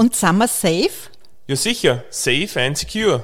Und 0.00 0.16
sind 0.16 0.38
wir 0.38 0.48
safe? 0.48 1.10
Ja 1.46 1.56
sicher, 1.56 2.04
safe 2.08 2.58
and 2.58 2.78
secure. 2.78 3.22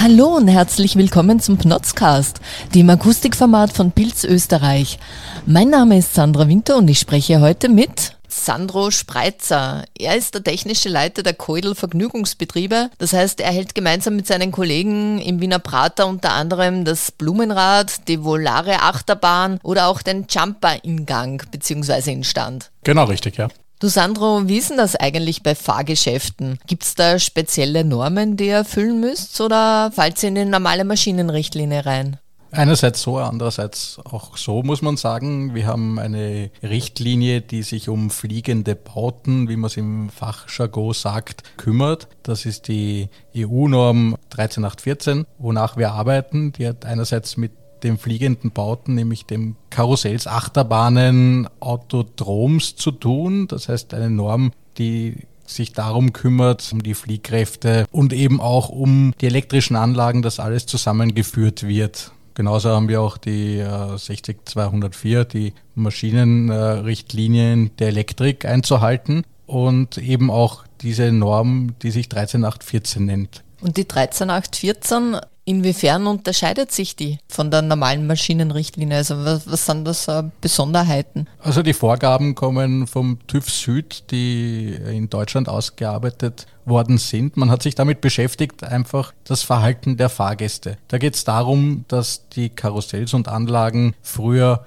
Hallo 0.00 0.36
und 0.36 0.46
herzlich 0.46 0.94
willkommen 0.94 1.40
zum 1.40 1.58
Pnotzcast, 1.58 2.38
dem 2.72 2.88
Akustikformat 2.88 3.72
von 3.72 3.90
Pilz 3.90 4.22
Österreich. 4.22 5.00
Mein 5.44 5.70
Name 5.70 5.98
ist 5.98 6.14
Sandra 6.14 6.46
Winter 6.46 6.76
und 6.76 6.86
ich 6.86 7.00
spreche 7.00 7.40
heute 7.40 7.68
mit 7.68 8.14
Sandro 8.28 8.92
Spreitzer. 8.92 9.84
Er 9.98 10.16
ist 10.16 10.34
der 10.34 10.44
technische 10.44 10.88
Leiter 10.88 11.24
der 11.24 11.34
Keudel 11.34 11.74
Vergnügungsbetriebe. 11.74 12.90
Das 12.98 13.12
heißt, 13.12 13.40
er 13.40 13.50
hält 13.50 13.74
gemeinsam 13.74 14.14
mit 14.14 14.28
seinen 14.28 14.52
Kollegen 14.52 15.18
im 15.18 15.40
Wiener 15.40 15.58
Prater 15.58 16.06
unter 16.06 16.32
anderem 16.32 16.84
das 16.84 17.10
Blumenrad, 17.10 18.06
die 18.06 18.22
Volare 18.22 18.82
Achterbahn 18.82 19.58
oder 19.64 19.88
auch 19.88 20.00
den 20.00 20.26
Jumper 20.28 20.84
in 20.84 21.06
Gang 21.06 21.50
bzw. 21.50 22.12
in 22.12 22.22
Stand. 22.22 22.70
Genau 22.84 23.04
richtig, 23.04 23.36
ja. 23.36 23.48
Du 23.84 23.90
Sandro, 23.90 24.48
wie 24.48 24.56
ist 24.56 24.70
denn 24.70 24.78
das 24.78 24.96
eigentlich 24.96 25.42
bei 25.42 25.54
Fahrgeschäften? 25.54 26.58
Gibt 26.66 26.84
es 26.84 26.94
da 26.94 27.18
spezielle 27.18 27.84
Normen, 27.84 28.38
die 28.38 28.46
ihr 28.46 28.54
erfüllen 28.54 28.98
müsst 28.98 29.38
oder 29.42 29.92
fallt 29.94 30.22
ihr 30.22 30.30
in 30.30 30.36
die 30.36 30.46
normale 30.46 30.84
Maschinenrichtlinie 30.84 31.84
rein? 31.84 32.16
Einerseits 32.50 33.02
so, 33.02 33.18
andererseits 33.18 34.00
auch 34.02 34.38
so 34.38 34.62
muss 34.62 34.80
man 34.80 34.96
sagen. 34.96 35.54
Wir 35.54 35.66
haben 35.66 35.98
eine 35.98 36.50
Richtlinie, 36.62 37.42
die 37.42 37.62
sich 37.62 37.90
um 37.90 38.08
fliegende 38.08 38.74
Bauten, 38.74 39.50
wie 39.50 39.56
man 39.56 39.66
es 39.66 39.76
im 39.76 40.08
Fachjargon 40.08 40.94
sagt, 40.94 41.42
kümmert. 41.58 42.08
Das 42.22 42.46
ist 42.46 42.68
die 42.68 43.10
EU-Norm 43.36 44.16
13814, 44.30 45.26
wonach 45.36 45.76
wir 45.76 45.92
arbeiten. 45.92 46.52
Die 46.52 46.66
hat 46.66 46.86
einerseits 46.86 47.36
mit 47.36 47.52
den 47.84 47.98
fliegenden 47.98 48.50
Bauten, 48.50 48.94
nämlich 48.94 49.26
dem 49.26 49.56
Karussells, 49.70 50.26
Achterbahnen, 50.26 51.48
Autodroms 51.60 52.76
zu 52.76 52.90
tun. 52.90 53.46
Das 53.48 53.68
heißt 53.68 53.94
eine 53.94 54.10
Norm, 54.10 54.52
die 54.78 55.18
sich 55.46 55.72
darum 55.72 56.12
kümmert, 56.12 56.70
um 56.72 56.82
die 56.82 56.94
Fliehkräfte 56.94 57.86
und 57.92 58.12
eben 58.12 58.40
auch 58.40 58.70
um 58.70 59.12
die 59.20 59.26
elektrischen 59.26 59.76
Anlagen, 59.76 60.22
dass 60.22 60.40
alles 60.40 60.66
zusammengeführt 60.66 61.66
wird. 61.68 62.12
Genauso 62.34 62.70
haben 62.70 62.88
wir 62.88 63.00
auch 63.00 63.16
die 63.16 63.58
äh, 63.58 63.96
60204, 63.96 65.24
die 65.24 65.52
Maschinenrichtlinien 65.76 67.66
äh, 67.66 67.70
der 67.78 67.88
Elektrik 67.88 68.44
einzuhalten 68.44 69.24
und 69.46 69.98
eben 69.98 70.30
auch 70.30 70.64
diese 70.80 71.12
Norm, 71.12 71.74
die 71.82 71.92
sich 71.92 72.08
13814 72.08 73.04
nennt. 73.04 73.44
Und 73.60 73.76
die 73.76 73.86
13814, 73.86 75.18
inwiefern 75.44 76.06
unterscheidet 76.06 76.72
sich 76.72 76.96
die 76.96 77.18
von 77.28 77.50
der 77.50 77.62
normalen 77.62 78.06
Maschinenrichtlinie? 78.06 78.98
Also 78.98 79.24
was, 79.24 79.50
was 79.50 79.66
sind 79.66 79.84
das 79.84 80.08
äh, 80.08 80.24
Besonderheiten? 80.40 81.26
Also 81.40 81.62
die 81.62 81.72
Vorgaben 81.72 82.34
kommen 82.34 82.86
vom 82.86 83.18
TÜV 83.26 83.50
Süd, 83.50 84.04
die 84.10 84.74
in 84.74 85.10
Deutschland 85.10 85.48
ausgearbeitet 85.48 86.46
worden 86.64 86.98
sind. 86.98 87.36
Man 87.36 87.50
hat 87.50 87.62
sich 87.62 87.74
damit 87.74 88.00
beschäftigt, 88.00 88.64
einfach 88.64 89.12
das 89.24 89.42
Verhalten 89.42 89.96
der 89.96 90.08
Fahrgäste. 90.08 90.78
Da 90.88 90.98
geht 90.98 91.14
es 91.14 91.24
darum, 91.24 91.84
dass 91.88 92.28
die 92.30 92.48
Karussells 92.48 93.14
und 93.14 93.28
Anlagen 93.28 93.94
früher 94.02 94.64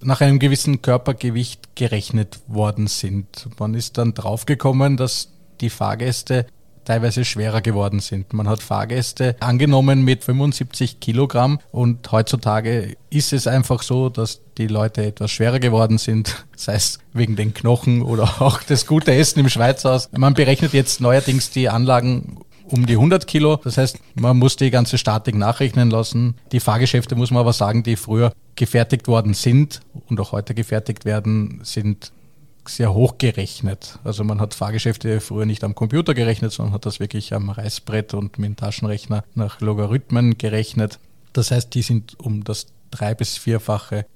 nach 0.00 0.20
einem 0.20 0.38
gewissen 0.38 0.82
Körpergewicht 0.82 1.74
gerechnet 1.74 2.40
worden 2.46 2.86
sind. 2.86 3.48
Man 3.58 3.74
ist 3.74 3.98
dann 3.98 4.14
draufgekommen, 4.14 4.96
dass 4.96 5.30
die 5.60 5.70
Fahrgäste 5.70 6.46
teilweise 6.88 7.26
schwerer 7.26 7.60
geworden 7.60 8.00
sind. 8.00 8.32
Man 8.32 8.48
hat 8.48 8.62
Fahrgäste 8.62 9.36
angenommen 9.40 10.02
mit 10.02 10.24
75 10.24 11.00
Kilogramm 11.00 11.58
und 11.70 12.10
heutzutage 12.10 12.96
ist 13.10 13.34
es 13.34 13.46
einfach 13.46 13.82
so, 13.82 14.08
dass 14.08 14.40
die 14.56 14.68
Leute 14.68 15.04
etwas 15.04 15.30
schwerer 15.30 15.58
geworden 15.58 15.98
sind, 15.98 16.46
sei 16.56 16.74
es 16.76 16.98
wegen 17.12 17.36
den 17.36 17.52
Knochen 17.52 18.00
oder 18.00 18.22
auch 18.40 18.62
das 18.62 18.86
gute 18.86 19.14
Essen 19.14 19.40
im 19.40 19.50
Schweizhaus. 19.50 20.08
Man 20.16 20.32
berechnet 20.32 20.72
jetzt 20.72 21.02
neuerdings 21.02 21.50
die 21.50 21.68
Anlagen 21.68 22.38
um 22.64 22.86
die 22.86 22.94
100 22.94 23.26
Kilo. 23.26 23.56
Das 23.56 23.76
heißt, 23.76 23.98
man 24.14 24.38
muss 24.38 24.56
die 24.56 24.70
ganze 24.70 24.96
Statik 24.96 25.34
nachrechnen 25.34 25.90
lassen. 25.90 26.36
Die 26.52 26.60
Fahrgeschäfte, 26.60 27.16
muss 27.16 27.30
man 27.30 27.40
aber 27.40 27.52
sagen, 27.52 27.82
die 27.82 27.96
früher 27.96 28.32
gefertigt 28.56 29.08
worden 29.08 29.34
sind 29.34 29.80
und 30.08 30.20
auch 30.20 30.32
heute 30.32 30.54
gefertigt 30.54 31.04
werden, 31.04 31.60
sind 31.62 32.12
sehr 32.68 32.94
hoch 32.94 33.18
gerechnet. 33.18 33.98
Also 34.04 34.24
man 34.24 34.40
hat 34.40 34.54
Fahrgeschäfte 34.54 35.20
früher 35.20 35.46
nicht 35.46 35.64
am 35.64 35.74
Computer 35.74 36.14
gerechnet, 36.14 36.52
sondern 36.52 36.74
hat 36.74 36.86
das 36.86 37.00
wirklich 37.00 37.34
am 37.34 37.50
Reißbrett 37.50 38.14
und 38.14 38.38
mit 38.38 38.48
dem 38.48 38.56
Taschenrechner 38.56 39.24
nach 39.34 39.60
Logarithmen 39.60 40.38
gerechnet. 40.38 40.98
Das 41.32 41.50
heißt, 41.50 41.74
die 41.74 41.82
sind 41.82 42.18
um 42.18 42.44
das 42.44 42.66
drei- 42.90 43.14
bis 43.14 43.36
vierfache 43.36 44.06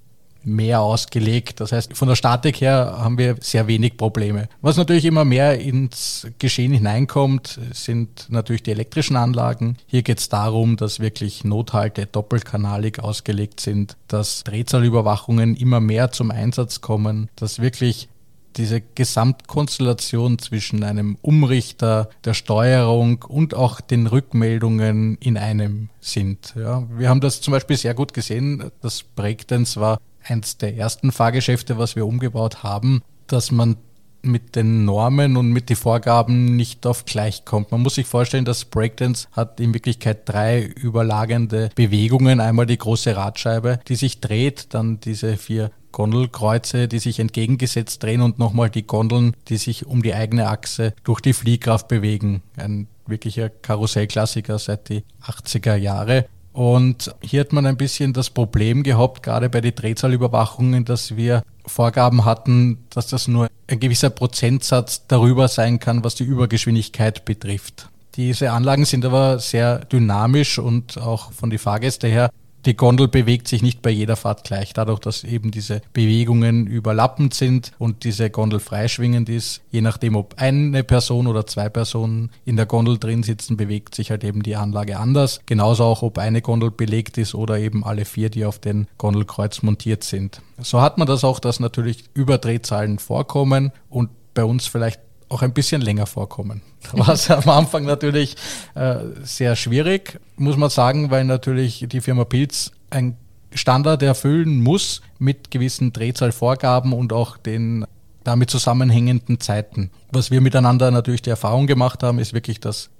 mehr 0.44 0.80
ausgelegt. 0.80 1.60
Das 1.60 1.72
heißt, 1.72 1.96
von 1.96 2.08
der 2.08 2.16
Statik 2.16 2.60
her 2.60 2.96
haben 2.98 3.18
wir 3.18 3.36
sehr 3.40 3.66
wenig 3.66 3.96
Probleme. 3.96 4.48
Was 4.60 4.76
natürlich 4.76 5.04
immer 5.04 5.24
mehr 5.24 5.60
ins 5.60 6.26
Geschehen 6.38 6.72
hineinkommt, 6.72 7.60
sind 7.72 8.26
natürlich 8.28 8.62
die 8.62 8.72
elektrischen 8.72 9.16
Anlagen. 9.16 9.76
Hier 9.86 10.02
geht 10.02 10.18
es 10.18 10.28
darum, 10.28 10.76
dass 10.76 11.00
wirklich 11.00 11.44
Nothalte 11.44 12.06
doppelkanalig 12.06 13.00
ausgelegt 13.00 13.60
sind, 13.60 13.96
dass 14.08 14.44
Drehzahlüberwachungen 14.44 15.56
immer 15.56 15.80
mehr 15.80 16.10
zum 16.10 16.30
Einsatz 16.30 16.80
kommen, 16.80 17.28
dass 17.36 17.60
wirklich 17.60 18.08
diese 18.56 18.80
Gesamtkonstellation 18.80 20.38
zwischen 20.38 20.84
einem 20.84 21.16
Umrichter, 21.22 22.08
der 22.24 22.34
Steuerung 22.34 23.24
und 23.26 23.54
auch 23.54 23.80
den 23.80 24.06
Rückmeldungen 24.06 25.16
in 25.20 25.36
einem 25.36 25.88
sind. 26.00 26.54
Ja, 26.56 26.84
wir 26.96 27.08
haben 27.08 27.20
das 27.20 27.40
zum 27.40 27.52
Beispiel 27.52 27.76
sehr 27.76 27.94
gut 27.94 28.12
gesehen. 28.14 28.70
Das 28.80 29.02
Breakdance 29.02 29.80
war 29.80 29.98
eins 30.24 30.58
der 30.58 30.76
ersten 30.76 31.12
Fahrgeschäfte, 31.12 31.78
was 31.78 31.96
wir 31.96 32.06
umgebaut 32.06 32.62
haben, 32.62 33.02
dass 33.26 33.50
man 33.50 33.76
mit 34.22 34.56
den 34.56 34.84
Normen 34.84 35.36
und 35.36 35.50
mit 35.50 35.68
den 35.68 35.76
Vorgaben 35.76 36.56
nicht 36.56 36.86
auf 36.86 37.04
gleich 37.04 37.44
kommt. 37.44 37.72
Man 37.72 37.82
muss 37.82 37.96
sich 37.96 38.06
vorstellen, 38.06 38.44
dass 38.44 38.64
Breakdance 38.64 39.28
hat 39.32 39.60
in 39.60 39.74
Wirklichkeit 39.74 40.28
drei 40.28 40.62
überlagernde 40.62 41.70
Bewegungen. 41.74 42.40
Einmal 42.40 42.66
die 42.66 42.78
große 42.78 43.16
Radscheibe, 43.16 43.80
die 43.88 43.96
sich 43.96 44.20
dreht, 44.20 44.74
dann 44.74 45.00
diese 45.00 45.36
vier 45.36 45.70
Gondelkreuze, 45.92 46.88
die 46.88 46.98
sich 46.98 47.20
entgegengesetzt 47.20 48.02
drehen 48.02 48.22
und 48.22 48.38
nochmal 48.38 48.70
die 48.70 48.86
Gondeln, 48.86 49.36
die 49.48 49.58
sich 49.58 49.86
um 49.86 50.02
die 50.02 50.14
eigene 50.14 50.48
Achse 50.48 50.94
durch 51.04 51.20
die 51.20 51.34
Fliehkraft 51.34 51.88
bewegen. 51.88 52.42
Ein 52.56 52.88
wirklicher 53.06 53.50
Karussellklassiker 53.50 54.58
seit 54.58 54.88
die 54.88 55.04
80er 55.22 55.76
Jahre. 55.76 56.26
Und 56.52 57.14
hier 57.22 57.40
hat 57.40 57.52
man 57.52 57.64
ein 57.64 57.76
bisschen 57.76 58.12
das 58.12 58.28
Problem 58.28 58.82
gehabt, 58.82 59.22
gerade 59.22 59.48
bei 59.48 59.60
den 59.60 59.74
Drehzahlüberwachungen, 59.74 60.84
dass 60.84 61.16
wir 61.16 61.42
Vorgaben 61.66 62.24
hatten, 62.24 62.84
dass 62.90 63.06
das 63.06 63.28
nur 63.28 63.48
ein 63.68 63.80
gewisser 63.80 64.10
Prozentsatz 64.10 65.06
darüber 65.06 65.48
sein 65.48 65.78
kann, 65.78 66.04
was 66.04 66.14
die 66.14 66.24
Übergeschwindigkeit 66.24 67.24
betrifft. 67.24 67.88
Diese 68.16 68.52
Anlagen 68.52 68.84
sind 68.84 69.04
aber 69.04 69.38
sehr 69.38 69.78
dynamisch 69.86 70.58
und 70.58 70.98
auch 70.98 71.32
von 71.32 71.48
den 71.50 71.58
Fahrgästen 71.58 72.10
her 72.10 72.30
die 72.64 72.76
Gondel 72.76 73.08
bewegt 73.08 73.48
sich 73.48 73.62
nicht 73.62 73.82
bei 73.82 73.90
jeder 73.90 74.16
Fahrt 74.16 74.44
gleich, 74.44 74.72
dadurch, 74.72 75.00
dass 75.00 75.24
eben 75.24 75.50
diese 75.50 75.82
Bewegungen 75.92 76.66
überlappend 76.66 77.34
sind 77.34 77.72
und 77.78 78.04
diese 78.04 78.30
Gondel 78.30 78.60
freischwingend 78.60 79.28
ist. 79.28 79.62
Je 79.70 79.80
nachdem, 79.80 80.16
ob 80.16 80.34
eine 80.36 80.84
Person 80.84 81.26
oder 81.26 81.46
zwei 81.46 81.68
Personen 81.68 82.30
in 82.44 82.56
der 82.56 82.66
Gondel 82.66 82.98
drin 82.98 83.22
sitzen, 83.22 83.56
bewegt 83.56 83.94
sich 83.94 84.10
halt 84.10 84.24
eben 84.24 84.42
die 84.42 84.56
Anlage 84.56 84.98
anders. 84.98 85.40
Genauso 85.46 85.84
auch, 85.84 86.02
ob 86.02 86.18
eine 86.18 86.42
Gondel 86.42 86.70
belegt 86.70 87.18
ist 87.18 87.34
oder 87.34 87.58
eben 87.58 87.84
alle 87.84 88.04
vier, 88.04 88.30
die 88.30 88.44
auf 88.44 88.58
den 88.58 88.86
Gondelkreuz 88.98 89.62
montiert 89.62 90.04
sind. 90.04 90.40
So 90.58 90.80
hat 90.80 90.98
man 90.98 91.06
das 91.06 91.24
auch, 91.24 91.40
dass 91.40 91.60
natürlich 91.60 92.04
Überdrehzahlen 92.14 92.98
vorkommen 92.98 93.72
und 93.90 94.10
bei 94.34 94.44
uns 94.44 94.66
vielleicht 94.66 95.00
auch 95.32 95.42
ein 95.42 95.52
bisschen 95.52 95.80
länger 95.80 96.06
vorkommen. 96.06 96.62
War 96.92 97.10
es 97.10 97.30
am 97.30 97.48
Anfang 97.48 97.84
natürlich 97.84 98.36
äh, 98.74 98.96
sehr 99.22 99.56
schwierig, 99.56 100.20
muss 100.36 100.56
man 100.56 100.70
sagen, 100.70 101.10
weil 101.10 101.24
natürlich 101.24 101.86
die 101.88 102.00
Firma 102.00 102.24
Pilz 102.24 102.72
ein 102.90 103.16
Standard 103.54 104.02
erfüllen 104.02 104.62
muss 104.62 105.02
mit 105.18 105.50
gewissen 105.50 105.92
Drehzahlvorgaben 105.92 106.92
und 106.92 107.12
auch 107.12 107.36
den 107.36 107.84
damit 108.24 108.50
zusammenhängenden 108.50 109.40
Zeiten. 109.40 109.90
Was 110.10 110.30
wir 110.30 110.40
miteinander 110.40 110.90
natürlich 110.90 111.22
die 111.22 111.30
Erfahrung 111.30 111.66
gemacht 111.66 112.02
haben, 112.02 112.18
ist 112.18 112.32
wirklich, 112.32 112.60
dass 112.60 112.90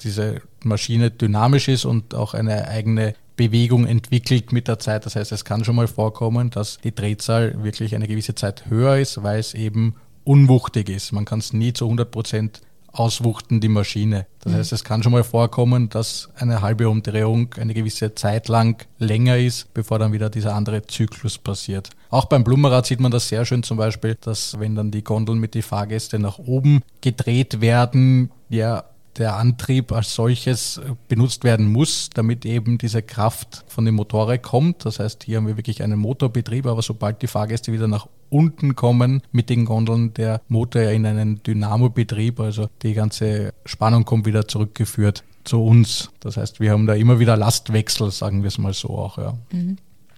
diese 0.00 0.40
Maschine 0.64 1.10
dynamisch 1.10 1.68
ist 1.68 1.84
und 1.84 2.14
auch 2.14 2.34
eine 2.34 2.68
eigene 2.68 3.14
Bewegung 3.36 3.86
entwickelt 3.86 4.52
mit 4.52 4.68
der 4.68 4.78
Zeit. 4.78 5.06
Das 5.06 5.16
heißt, 5.16 5.32
es 5.32 5.44
kann 5.44 5.64
schon 5.64 5.76
mal 5.76 5.86
vorkommen, 5.86 6.50
dass 6.50 6.78
die 6.78 6.94
Drehzahl 6.94 7.62
wirklich 7.62 7.94
eine 7.94 8.08
gewisse 8.08 8.34
Zeit 8.34 8.68
höher 8.68 8.96
ist, 8.96 9.22
weil 9.22 9.38
es 9.38 9.54
eben 9.54 9.96
unwuchtig 10.24 10.88
ist. 10.88 11.12
Man 11.12 11.24
kann 11.24 11.38
es 11.40 11.52
nie 11.52 11.72
zu 11.72 11.84
100 11.86 12.10
Prozent 12.10 12.60
auswuchten, 12.92 13.60
die 13.60 13.68
Maschine. 13.68 14.26
Das 14.40 14.52
mhm. 14.52 14.56
heißt, 14.56 14.72
es 14.72 14.84
kann 14.84 15.02
schon 15.02 15.12
mal 15.12 15.24
vorkommen, 15.24 15.88
dass 15.88 16.28
eine 16.36 16.60
halbe 16.60 16.88
Umdrehung 16.88 17.54
eine 17.54 17.74
gewisse 17.74 18.14
Zeit 18.14 18.48
lang 18.48 18.84
länger 18.98 19.38
ist, 19.38 19.72
bevor 19.74 19.98
dann 19.98 20.12
wieder 20.12 20.30
dieser 20.30 20.54
andere 20.54 20.82
Zyklus 20.82 21.38
passiert. 21.38 21.90
Auch 22.10 22.24
beim 22.24 22.44
Blumenrad 22.44 22.86
sieht 22.86 23.00
man 23.00 23.12
das 23.12 23.28
sehr 23.28 23.44
schön 23.44 23.62
zum 23.62 23.76
Beispiel, 23.76 24.16
dass 24.20 24.58
wenn 24.58 24.74
dann 24.74 24.90
die 24.90 25.04
Gondeln 25.04 25.38
mit 25.38 25.54
den 25.54 25.62
Fahrgästen 25.62 26.22
nach 26.22 26.38
oben 26.38 26.82
gedreht 27.00 27.60
werden, 27.60 28.30
ja, 28.48 28.84
der 29.16 29.36
Antrieb 29.36 29.92
als 29.92 30.14
solches 30.14 30.80
benutzt 31.08 31.44
werden 31.44 31.70
muss, 31.70 32.10
damit 32.14 32.46
eben 32.46 32.78
diese 32.78 33.02
Kraft 33.02 33.64
von 33.66 33.84
den 33.84 33.94
Motoren 33.94 34.40
kommt. 34.40 34.84
Das 34.84 34.98
heißt, 35.00 35.24
hier 35.24 35.38
haben 35.38 35.46
wir 35.46 35.56
wirklich 35.56 35.82
einen 35.82 35.98
Motorbetrieb, 35.98 36.66
aber 36.66 36.80
sobald 36.80 37.20
die 37.20 37.26
Fahrgäste 37.26 37.72
wieder 37.72 37.88
nach 37.88 38.06
unten 38.30 38.76
kommen 38.76 39.22
mit 39.32 39.50
den 39.50 39.64
Gondeln 39.64 40.14
der 40.14 40.40
Motor 40.48 40.82
in 40.82 41.04
einen 41.04 41.42
Dynamobetrieb. 41.42 42.40
Also 42.40 42.68
die 42.82 42.94
ganze 42.94 43.52
Spannung 43.64 44.04
kommt 44.04 44.26
wieder 44.26 44.48
zurückgeführt 44.48 45.24
zu 45.44 45.62
uns. 45.64 46.10
Das 46.20 46.36
heißt, 46.36 46.60
wir 46.60 46.72
haben 46.72 46.86
da 46.86 46.94
immer 46.94 47.18
wieder 47.18 47.36
Lastwechsel, 47.36 48.10
sagen 48.10 48.42
wir 48.42 48.48
es 48.48 48.58
mal 48.58 48.72
so 48.72 48.90
auch. 48.90 49.18
Ja. 49.18 49.34
Mhm. 49.52 49.76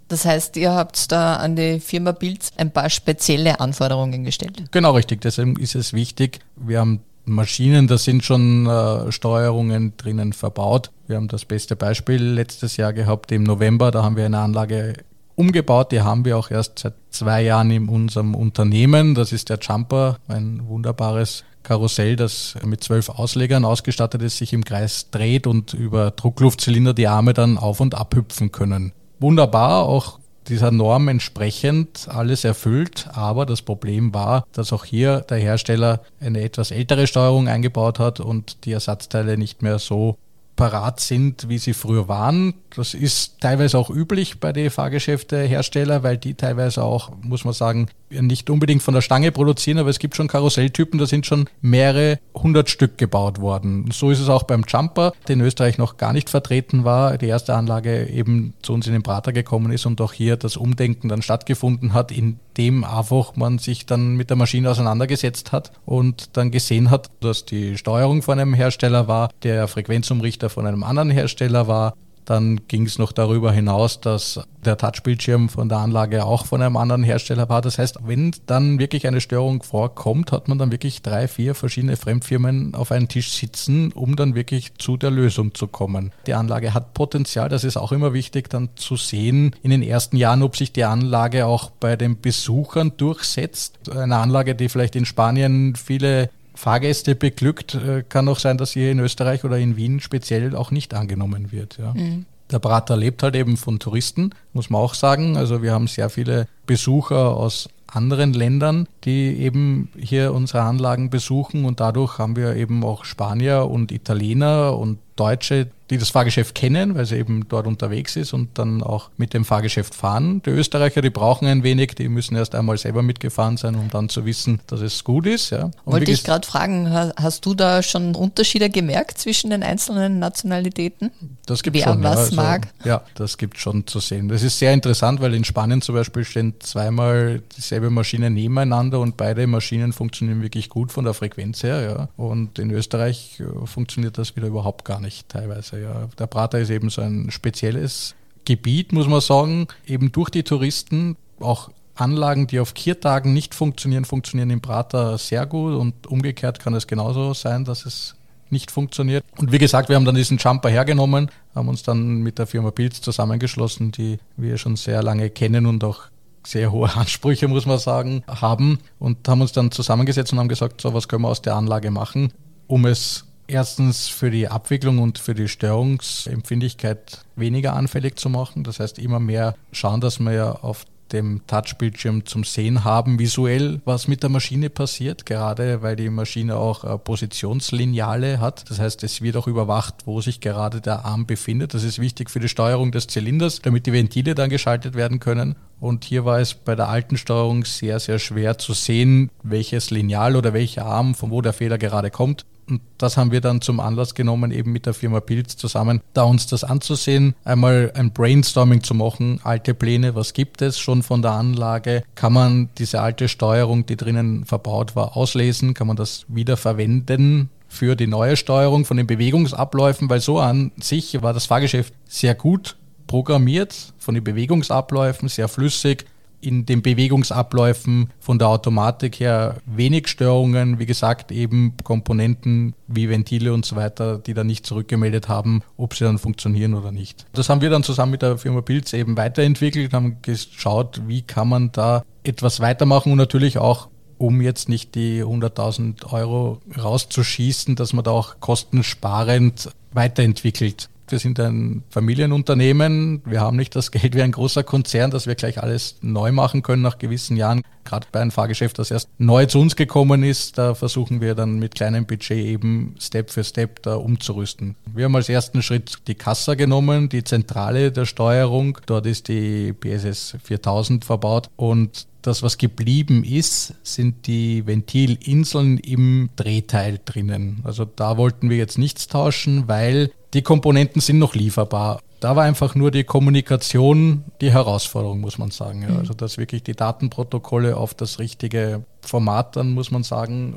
Das 0.09 0.27
heißt, 0.27 0.59
ihr 0.59 0.73
habt 0.73 1.11
da 1.11 1.37
an 1.37 1.57
die 1.57 1.81
Firma 1.81 2.13
Pilz 2.13 2.51
ein 2.57 2.71
paar 2.71 2.91
spezielle 2.91 3.61
Anforderungen 3.61 4.25
gestellt. 4.25 4.65
Genau 4.71 4.93
richtig, 4.93 5.23
deswegen 5.23 5.57
ist 5.57 5.75
es 5.75 5.95
wichtig. 5.95 6.41
Wir 6.57 6.81
haben 6.81 7.01
Maschinen, 7.25 7.87
da 7.87 7.97
sind 7.97 8.23
schon 8.25 8.67
äh, 8.67 9.11
Steuerungen 9.11 9.95
drinnen 9.97 10.35
verbaut. 10.35 10.91
Wir 11.07 11.17
haben 11.17 11.29
das 11.29 11.45
beste 11.45 11.77
Beispiel 11.77 12.23
letztes 12.23 12.77
Jahr 12.77 12.93
gehabt 12.93 13.33
im 13.33 13.45
November, 13.45 13.91
da 13.91 14.03
haben 14.03 14.17
wir 14.17 14.27
eine 14.27 14.41
Anlage 14.41 14.95
umgebaut, 15.35 15.93
die 15.93 16.03
haben 16.03 16.25
wir 16.25 16.39
auch 16.39 16.51
erst 16.51 16.81
seit 16.81 16.95
zwei 17.11 17.43
Jahren 17.43 17.71
in 17.71 17.89
unserem 17.89 18.35
Unternehmen. 18.35 19.15
Das 19.15 19.33
ist 19.33 19.49
der 19.49 19.59
Jumper, 19.61 20.19
ein 20.29 20.67
wunderbares 20.67 21.45
Karussell, 21.63 22.17
das 22.17 22.57
mit 22.65 22.83
zwölf 22.83 23.09
Auslegern 23.09 23.65
ausgestattet 23.65 24.23
ist, 24.23 24.39
sich 24.39 24.53
im 24.53 24.65
Kreis 24.65 25.11
dreht 25.11 25.47
und 25.47 25.75
über 25.75 26.11
Druckluftzylinder 26.11 26.93
die 26.93 27.07
Arme 27.07 27.35
dann 27.35 27.57
auf 27.57 27.81
und 27.81 27.95
abhüpfen 27.95 28.51
können 28.51 28.93
wunderbar, 29.23 29.85
auch 29.85 30.19
dieser 30.49 30.73
Norm 30.73 31.09
entsprechend 31.09 32.09
alles 32.09 32.45
erfüllt. 32.45 33.09
Aber 33.13 33.47
das 33.47 33.63
Problem 33.63 34.13
war, 34.13 34.45
dass 34.53 34.73
auch 34.73 34.85
hier 34.85 35.21
der 35.21 35.39
Hersteller 35.39 36.03
eine 36.21 36.43
etwas 36.43 36.73
ältere 36.73 37.07
Steuerung 37.07 37.49
eingebaut 37.49 37.99
hat 38.01 38.21
und 38.21 38.65
die 38.67 38.73
Ersatzteile 38.73 39.39
nicht 39.39 39.63
mehr 39.63 39.79
so 39.79 40.19
parat 40.57 41.01
sind, 41.01 41.49
wie 41.49 41.59
sie 41.59 41.73
früher 41.73 42.09
waren. 42.09 42.55
Das 42.75 42.95
ist 42.95 43.41
teilweise 43.41 43.79
auch 43.79 43.91
üblich 43.91 44.41
bei 44.41 44.53
den 44.53 44.71
Fahrgeschäftehersteller, 44.71 46.03
weil 46.03 46.17
die 46.17 46.35
teilweise 46.35 46.83
auch, 46.83 47.11
muss 47.23 47.45
man 47.45 47.53
sagen, 47.53 47.89
nicht 48.11 48.51
unbedingt 48.51 48.83
von 48.83 48.95
der 48.95 49.01
Stange 49.01 49.33
produzieren, 49.33 49.79
aber 49.79 49.91
es 49.91 49.99
gibt 49.99 50.17
schon 50.17 50.29
Karusselltypen, 50.29 50.99
da 50.99 51.07
sind 51.07 51.27
schon 51.27 51.49
mehrere 51.61 52.19
hundert 52.35 52.71
Stück 52.71 52.99
gebaut 52.99 53.41
worden. 53.41 53.91
So 53.93 54.11
ist 54.11 54.21
es 54.21 54.29
auch 54.29 54.45
beim 54.45 54.65
Jumper, 54.67 55.13
der 55.29 55.35
in 55.35 55.41
Österreich 55.41 55.79
noch 55.79 55.97
gar 55.97 56.13
nicht 56.13 56.31
vertreten 56.31 56.85
war, 56.85 57.19
die 57.19 57.27
erste 57.27 57.55
Anlage 57.55 58.07
eben 58.09 58.55
zu 58.63 58.73
uns 58.73 58.87
in 58.87 58.93
den 58.93 59.03
Prater 59.03 59.33
gekommen 59.33 59.73
ist 59.73 59.87
und 59.87 60.01
auch 60.01 60.13
hier 60.13 60.37
das 60.37 60.57
Umdenken 60.57 61.09
dann 61.09 61.23
stattgefunden 61.23 61.95
hat, 61.95 62.13
indem 62.13 62.85
einfach 62.85 63.37
man 63.37 63.59
sich 63.59 63.87
dann 63.87 64.15
mit 64.17 64.31
der 64.31 64.37
Maschine 64.37 64.71
auseinandergesetzt 64.71 65.53
hat 65.53 65.73
und 65.85 66.37
dann 66.37 66.51
gesehen 66.51 66.91
hat, 66.91 67.11
dass 67.21 67.45
die 67.45 67.77
Steuerung 67.77 68.23
von 68.23 68.39
einem 68.39 68.55
Hersteller 68.55 69.09
war, 69.09 69.31
der 69.43 69.69
Frequenzumrichter 69.69 70.51
von 70.51 70.67
einem 70.67 70.85
anderen 70.85 71.11
Hersteller 71.11 71.67
war, 71.67 71.95
dann 72.25 72.61
ging 72.69 72.87
es 72.87 72.99
noch 72.99 73.13
darüber 73.13 73.53
hinaus, 73.53 74.01
dass 74.01 74.41
der 74.65 74.77
Touchbildschirm 74.77 75.49
von 75.49 75.69
der 75.69 75.79
Anlage 75.79 76.25
auch 76.25 76.47
von 76.47 76.63
einem 76.63 76.77
anderen 76.77 77.03
Hersteller 77.03 77.49
war. 77.49 77.63
Das 77.63 77.79
heißt, 77.79 77.99
wenn 78.05 78.33
dann 78.47 78.79
wirklich 78.79 79.07
eine 79.07 79.21
Störung 79.21 79.63
vorkommt, 79.63 80.31
hat 80.31 80.49
man 80.49 80.59
dann 80.59 80.71
wirklich 80.71 81.03
drei, 81.03 81.27
vier 81.27 81.55
verschiedene 81.55 81.97
Fremdfirmen 81.97 82.75
auf 82.75 82.93
einen 82.93 83.09
Tisch 83.09 83.33
sitzen, 83.33 83.93
um 83.93 84.15
dann 84.15 84.35
wirklich 84.35 84.75
zu 84.75 84.97
der 84.97 85.11
Lösung 85.11 85.55
zu 85.55 85.67
kommen. 85.67 86.13
Die 86.27 86.35
Anlage 86.35 86.75
hat 86.75 86.95
Potenzial, 86.95 87.49
das 87.49 87.65
ist 87.65 87.77
auch 87.77 87.93
immer 87.93 88.13
wichtig, 88.13 88.49
dann 88.49 88.71
zu 88.77 88.97
sehen 88.97 89.57
in 89.63 89.71
den 89.71 89.83
ersten 89.83 90.17
Jahren, 90.17 90.43
ob 90.43 90.57
sich 90.57 90.73
die 90.73 90.85
Anlage 90.85 91.47
auch 91.47 91.71
bei 91.71 91.97
den 91.97 92.21
Besuchern 92.21 92.93
durchsetzt. 92.97 93.91
Eine 93.91 94.17
Anlage, 94.17 94.55
die 94.55 94.69
vielleicht 94.69 94.95
in 94.95 95.07
Spanien 95.07 95.75
viele 95.75 96.31
Fahrgäste 96.55 97.15
beglückt, 97.15 97.75
äh, 97.75 98.03
kann 98.09 98.29
auch 98.29 98.39
sein, 98.39 98.59
dass 98.59 98.73
hier 98.73 98.91
in 98.91 98.99
Österreich 98.99 99.45
oder 99.45 99.59
in 99.59 99.77
Wien 99.77 100.01
speziell 100.01 100.55
auch 100.55 100.71
nicht 100.71 100.95
angenommen 100.95 101.53
wird. 101.53 101.79
Ja. 101.79 101.95
Mhm. 101.95 102.27
Der 102.51 102.59
Prater 102.59 102.97
lebt 102.97 103.23
halt 103.23 103.35
eben 103.35 103.57
von 103.57 103.79
Touristen, 103.79 104.31
muss 104.53 104.69
man 104.69 104.83
auch 104.83 104.95
sagen. 104.95 105.37
Also 105.37 105.63
wir 105.63 105.73
haben 105.73 105.87
sehr 105.87 106.11
viele 106.11 106.47
Besucher 106.67 107.35
aus 107.35 107.69
anderen 107.87 108.33
Ländern, 108.33 108.87
die 109.05 109.39
eben 109.39 109.91
hier 109.99 110.33
unsere 110.33 110.63
Anlagen 110.63 111.11
besuchen 111.11 111.65
und 111.65 111.81
dadurch 111.81 112.19
haben 112.19 112.37
wir 112.37 112.57
eben 112.57 112.85
auch 112.85 113.05
Spanier 113.05 113.69
und 113.71 113.93
Italiener 113.93 114.79
und 114.79 114.99
Deutsche, 115.17 115.69
die 115.93 115.99
das 115.99 116.09
Fahrgeschäft 116.09 116.55
kennen, 116.55 116.95
weil 116.95 117.05
sie 117.05 117.17
eben 117.17 117.47
dort 117.49 117.67
unterwegs 117.67 118.17
ist 118.17 118.33
und 118.33 118.59
dann 118.59 118.83
auch 118.83 119.11
mit 119.19 119.35
dem 119.35 119.45
Fahrgeschäft 119.45 119.95
fahren. 119.95 120.41
Die 120.47 120.51
Österreicher, 120.51 121.03
die 121.03 121.11
brauchen 121.11 121.47
ein 121.47 121.63
wenig, 121.65 121.95
die 121.95 122.09
müssen 122.09 122.35
erst 122.35 122.55
einmal 122.55 122.79
selber 122.79 123.03
mitgefahren 123.03 123.59
sein, 123.59 123.75
um 123.75 123.91
dann 123.91 124.09
zu 124.09 124.25
wissen, 124.25 124.61
dass 124.69 124.81
es 124.81 125.05
gut 125.05 125.27
ist. 125.27 125.51
Ja. 125.51 125.71
Wollte 125.85 126.11
ich 126.11 126.25
gerade 126.25 126.47
fragen, 126.47 126.91
hast 126.91 127.45
du 127.45 127.55
da 127.55 127.83
schon 127.83 128.15
Unterschiede 128.15 128.71
gemerkt 128.71 129.19
zwischen 129.19 129.51
den 129.51 129.63
einzelnen 129.63 130.19
Nationalitäten? 130.19 131.11
Das 131.45 131.63
gibt 131.63 131.77
Wer 131.77 131.85
schon. 131.85 132.03
was 132.03 132.15
ja, 132.15 132.21
also, 132.23 132.37
mag? 132.37 132.69
Ja, 132.85 133.03
das 133.15 133.37
gibt 133.37 133.59
schon 133.59 133.87
zu 133.87 134.01
sehen. 134.01 134.29
Das 134.29 134.43
ist 134.43 134.59
sehr 134.59 134.73
interessant, 134.73 135.21
weil 135.21 135.35
in 135.35 135.45
Spanien 135.45 135.83
zum 135.83 135.95
Beispiel 135.95 136.25
stehen 136.25 136.55
zweimal 136.61 137.43
dieselbe 137.59 137.91
Maschine 137.91 138.31
nebeneinander 138.31 138.99
und 139.01 139.19
beide 139.19 139.47
Maschinen 139.47 139.93
funktionieren 139.93 140.41
wirklich 140.41 140.71
gut 140.71 140.91
von 140.91 141.05
der 141.05 141.13
Frequenz 141.13 141.63
her. 141.63 141.83
Ja. 141.83 142.09
Und 142.17 142.59
in 142.59 142.71
Österreich 142.71 143.41
äh, 143.41 143.67
funktioniert 143.67 144.17
das 144.17 144.37
wieder 144.37 144.47
überhaupt 144.47 144.87
gar 144.87 144.99
nicht 144.99 145.29
teilweise. 145.29 145.82
Ja. 145.83 146.09
Der 146.19 146.27
Prater 146.27 146.59
ist 146.59 146.71
eben 146.71 146.91
so 146.91 147.03
ein 147.03 147.31
spezielles 147.31 148.15
Gebiet, 148.45 148.93
muss 148.93 149.09
man 149.09 149.21
sagen, 149.21 149.69
eben 149.87 150.13
durch 150.13 150.31
die 150.31 150.43
Touristen, 150.43 151.17
auch 151.41 151.71
Anlagen, 151.95 152.47
die 152.47 152.61
auf 152.61 152.75
Kiertagen 152.75 153.33
nicht 153.33 153.55
funktionieren, 153.55 154.05
funktionieren 154.05 154.51
im 154.51 154.61
Prater 154.61 155.19
sehr 155.19 155.47
gut 155.47 155.75
und 155.75 156.07
umgekehrt 156.07 156.59
kann 156.59 156.75
es 156.75 156.87
genauso 156.87 157.35
sein, 157.35 157.65
dass 157.65 157.85
es 157.85 158.15
nicht 158.51 158.71
funktioniert. 158.71 159.25
Und 159.39 159.53
wie 159.53 159.59
gesagt, 159.59 159.89
wir 159.89 159.97
haben 159.97 160.05
dann 160.05 160.15
diesen 160.15 160.39
Jumper 160.39 160.69
hergenommen, 160.69 161.31
haben 161.55 161.69
uns 161.69 161.83
dann 161.83 162.19
mit 162.19 162.39
der 162.39 162.47
Firma 162.47 162.71
Pilz 162.71 163.01
zusammengeschlossen, 163.01 163.93
die 163.93 164.19
wir 164.37 164.59
schon 164.59 164.77
sehr 164.77 165.03
lange 165.03 165.31
kennen 165.31 165.67
und 165.67 165.85
auch 165.85 166.03
sehr 166.47 166.73
hohe 166.73 166.93
Ansprüche, 166.97 167.49
muss 167.49 167.67
man 167.67 167.79
sagen, 167.79 168.25
haben 168.27 168.79
und 168.99 169.27
haben 169.29 169.41
uns 169.41 169.53
dann 169.53 169.71
zusammengesetzt 169.71 170.33
und 170.33 170.39
haben 170.39 170.49
gesagt, 170.49 170.81
so 170.81 170.95
was 170.95 171.09
können 171.09 171.23
wir 171.23 171.29
aus 171.29 171.43
der 171.43 171.57
Anlage 171.57 171.91
machen, 171.91 172.33
um 172.67 172.87
es 172.87 173.25
erstens 173.53 174.09
für 174.09 174.31
die 174.31 174.49
Abwicklung 174.49 174.99
und 174.99 175.19
für 175.19 175.35
die 175.35 175.49
Störungsempfindlichkeit 175.49 177.25
weniger 177.37 177.75
anfällig 177.75 178.19
zu 178.19 178.29
machen. 178.29 178.65
Das 178.65 178.81
heißt, 178.81 178.99
immer 178.99 179.21
mehr 179.21 179.55
schauen, 179.71 180.01
dass 180.01 180.19
wir 180.19 180.33
ja 180.33 180.53
auf 180.53 180.85
dem 181.13 181.47
Touchbildschirm 181.47 182.25
zum 182.25 182.45
Sehen 182.45 182.85
haben, 182.85 183.19
visuell, 183.19 183.81
was 183.85 184.09
mit 184.09 184.23
der 184.23 184.31
Maschine 184.31 184.71
passiert, 184.71 185.27
gerade 185.27 185.83
weil 185.83 185.97
die 185.97 186.09
Maschine 186.09 186.57
auch 186.57 186.85
äh, 186.85 186.99
Positionslineale 186.99 188.41
hat. 188.41 188.69
Das 188.71 188.79
heißt, 188.79 189.03
es 189.05 189.21
wird 189.21 189.37
auch 189.37 189.47
überwacht, 189.47 190.07
wo 190.07 190.21
sich 190.21 190.41
gerade 190.41 190.81
der 190.81 191.05
Arm 191.05 191.27
befindet. 191.27 191.75
Das 191.75 191.85
ist 191.85 191.99
wichtig 191.99 192.31
für 192.31 192.41
die 192.41 192.49
Steuerung 192.49 192.93
des 192.93 193.07
Zylinders, 193.07 193.61
damit 193.61 193.87
die 193.87 193.93
Ventile 193.93 194.35
dann 194.35 194.51
geschaltet 194.51 194.95
werden 194.95 195.21
können. 195.21 195.57
Und 195.83 196.05
hier 196.05 196.25
war 196.25 196.39
es 196.39 196.55
bei 196.55 196.77
der 196.77 196.89
alten 196.89 197.17
Steuerung 197.17 197.65
sehr, 197.65 197.99
sehr 197.99 198.21
schwer 198.21 198.57
zu 198.57 198.73
sehen, 198.73 199.31
welches 199.43 199.91
Lineal 199.91 200.37
oder 200.37 200.53
welcher 200.53 200.87
Arm, 200.87 201.17
von 201.17 201.33
wo 201.33 201.43
der 201.43 201.53
Fehler 201.53 201.77
gerade 201.77 202.13
kommt. 202.13 202.47
Und 202.69 202.83
das 202.99 203.17
haben 203.17 203.33
wir 203.33 203.41
dann 203.41 203.61
zum 203.61 203.81
Anlass 203.81 204.15
genommen, 204.15 204.53
eben 204.53 204.71
mit 204.71 204.87
der 204.87 204.95
Firma 204.95 205.19
Pilz 205.19 205.57
zusammen, 205.57 206.01
da 206.15 206.23
uns 206.23 206.47
das 206.47 206.63
anzusehen, 206.63 207.35
einmal 207.43 207.91
ein 207.97 208.13
Brainstorming 208.13 208.85
zu 208.85 208.95
machen, 208.95 209.41
alte 209.43 209.75
Pläne, 209.75 210.15
was 210.15 210.35
gibt 210.35 210.63
es 210.63 210.79
schon 210.79 211.03
von 211.03 211.21
der 211.21 211.33
Anlage, 211.33 212.05
kann 212.15 212.33
man 212.33 212.69
diese 212.79 213.01
alte 213.01 213.29
Steuerung, 213.29 213.85
die 213.85 213.97
drinnen 213.97 214.45
verbaut 214.45 214.95
war, 214.95 215.17
auslesen, 215.17 215.75
kann 215.75 215.89
man 215.89 215.97
das 215.97 216.27
wieder 216.29 216.57
verwenden 216.57 217.51
für 217.67 217.97
die 217.97 218.07
neue 218.07 218.37
Steuerung 218.37 218.85
von 218.85 218.99
den 218.99 219.09
Bewegungsabläufen, 219.09 220.09
weil 220.09 220.21
so 220.21 220.39
an 220.39 220.71
sich 220.79 221.21
war 221.23 221.33
das 221.33 221.47
Fahrgeschäft 221.47 221.93
sehr 222.07 222.37
gut 222.37 222.77
programmiert, 223.13 223.93
von 223.99 224.15
den 224.15 224.25
Bewegungsabläufen 224.25 225.29
sehr 225.29 225.47
flüssig, 225.47 226.07
in 226.41 226.65
den 226.65 226.81
Bewegungsabläufen 226.81 228.09
von 228.19 228.39
der 228.39 228.49
Automatik 228.49 229.21
her 229.21 229.57
wenig 229.67 230.09
Störungen. 230.09 230.79
Wie 230.79 230.87
gesagt, 230.87 231.31
eben 231.31 231.75
Komponenten 231.85 232.73
wie 232.89 233.11
Ventile 233.11 233.53
und 233.53 233.67
so 233.67 233.77
weiter, 233.77 234.17
die 234.17 234.33
dann 234.33 234.47
nicht 234.47 234.65
zurückgemeldet 234.65 235.29
haben, 235.29 235.61
ob 235.77 235.95
sie 235.95 236.05
dann 236.05 236.17
funktionieren 236.17 236.73
oder 236.73 236.91
nicht. 236.91 237.27
Das 237.35 237.51
haben 237.51 237.61
wir 237.61 237.69
dann 237.69 237.83
zusammen 237.83 238.13
mit 238.13 238.23
der 238.23 238.39
Firma 238.39 238.63
Pilz 238.63 238.95
eben 238.95 239.15
weiterentwickelt, 239.19 239.93
haben 239.93 240.17
geschaut, 240.23 241.03
wie 241.07 241.21
kann 241.21 241.51
man 241.51 241.71
da 241.71 242.05
etwas 242.25 242.61
weitermachen 242.61 243.13
und 243.13 243.19
natürlich 243.19 243.59
auch 243.59 243.89
um 244.17 244.41
jetzt 244.41 244.71
nicht 244.71 244.95
die 244.95 245.23
100.000 245.23 246.11
Euro 246.15 246.63
rauszuschießen, 246.83 247.77
dass 247.77 247.93
man 247.93 248.05
da 248.05 248.13
auch 248.13 248.41
kostensparend 248.41 249.71
weiterentwickelt. 249.93 250.89
Wir 251.13 251.19
sind 251.19 251.39
ein 251.39 251.85
Familienunternehmen. 251.91 253.21
Wir 253.27 253.43
haben 253.43 253.59
nicht 253.59 253.77
das 253.77 253.91
Geld 253.91 254.17
wie 254.17 254.23
ein 254.23 254.33
großer 254.33 254.65
Konzern, 254.65 255.11
dass 255.11 255.27
wir 255.27 255.35
gleich 255.35 255.63
alles 255.63 255.97
neu 256.01 256.33
machen 256.33 256.63
können 256.63 256.81
nach 256.81 256.97
gewissen 256.97 257.37
Jahren. 257.37 257.61
Gerade 257.85 258.07
bei 258.11 258.21
einem 258.21 258.31
Fahrgeschäft, 258.31 258.79
das 258.79 258.91
erst 258.91 259.11
neu 259.19 259.45
zu 259.45 259.61
uns 259.61 259.77
gekommen 259.77 260.23
ist, 260.23 260.57
da 260.57 260.75
versuchen 260.75 261.21
wir 261.21 261.35
dann 261.35 261.59
mit 261.59 261.75
kleinem 261.75 262.07
Budget 262.07 262.39
eben 262.39 262.95
Step 262.99 263.29
für 263.29 263.45
Step 263.45 263.83
da 263.83 263.97
umzurüsten. 263.97 264.75
Wir 264.87 265.05
haben 265.05 265.15
als 265.15 265.29
ersten 265.29 265.63
Schritt 265.63 265.99
die 266.07 266.15
Kassa 266.15 266.55
genommen, 266.55 267.11
die 267.11 267.25
Zentrale 267.25 267.93
der 267.93 268.07
Steuerung. 268.07 268.79
Dort 268.87 269.05
ist 269.05 269.29
die 269.29 269.75
PSS 269.75 270.39
4000 270.43 271.05
verbaut 271.05 271.51
und 271.57 272.07
das, 272.23 272.43
was 272.43 272.59
geblieben 272.59 273.25
ist, 273.25 273.75
sind 273.83 274.27
die 274.27 274.67
Ventilinseln 274.67 275.79
im 275.79 276.31
Drehteil 276.37 277.01
drinnen. 277.05 277.61
Also 277.65 277.85
da 277.85 278.17
wollten 278.17 278.49
wir 278.49 278.57
jetzt 278.57 278.79
nichts 278.79 279.09
tauschen, 279.09 279.69
weil 279.69 280.11
die 280.35 280.43
Komponenten 280.43 281.01
sind 281.01 281.19
noch 281.19 281.35
lieferbar. 281.35 282.01
da 282.21 282.37
war 282.37 282.45
einfach 282.45 282.75
nur 282.77 282.91
die 282.91 283.05
Kommunikation 283.05 284.25
die 284.41 284.53
Herausforderung, 284.53 285.21
muss 285.21 285.39
man 285.39 285.51
sagen. 285.51 285.83
Ja. 285.83 285.91
Mhm. 285.91 285.97
Also 285.99 286.15
dass 286.15 286.39
wirklich 286.39 286.63
die 286.63 286.75
Datenprotokolle 286.75 287.77
auf 287.77 287.95
das 287.95 288.19
richtige 288.19 288.85
Format 289.01 289.57
dann, 289.57 289.73
muss 289.73 289.91
man 289.91 290.05
sagen, 290.05 290.57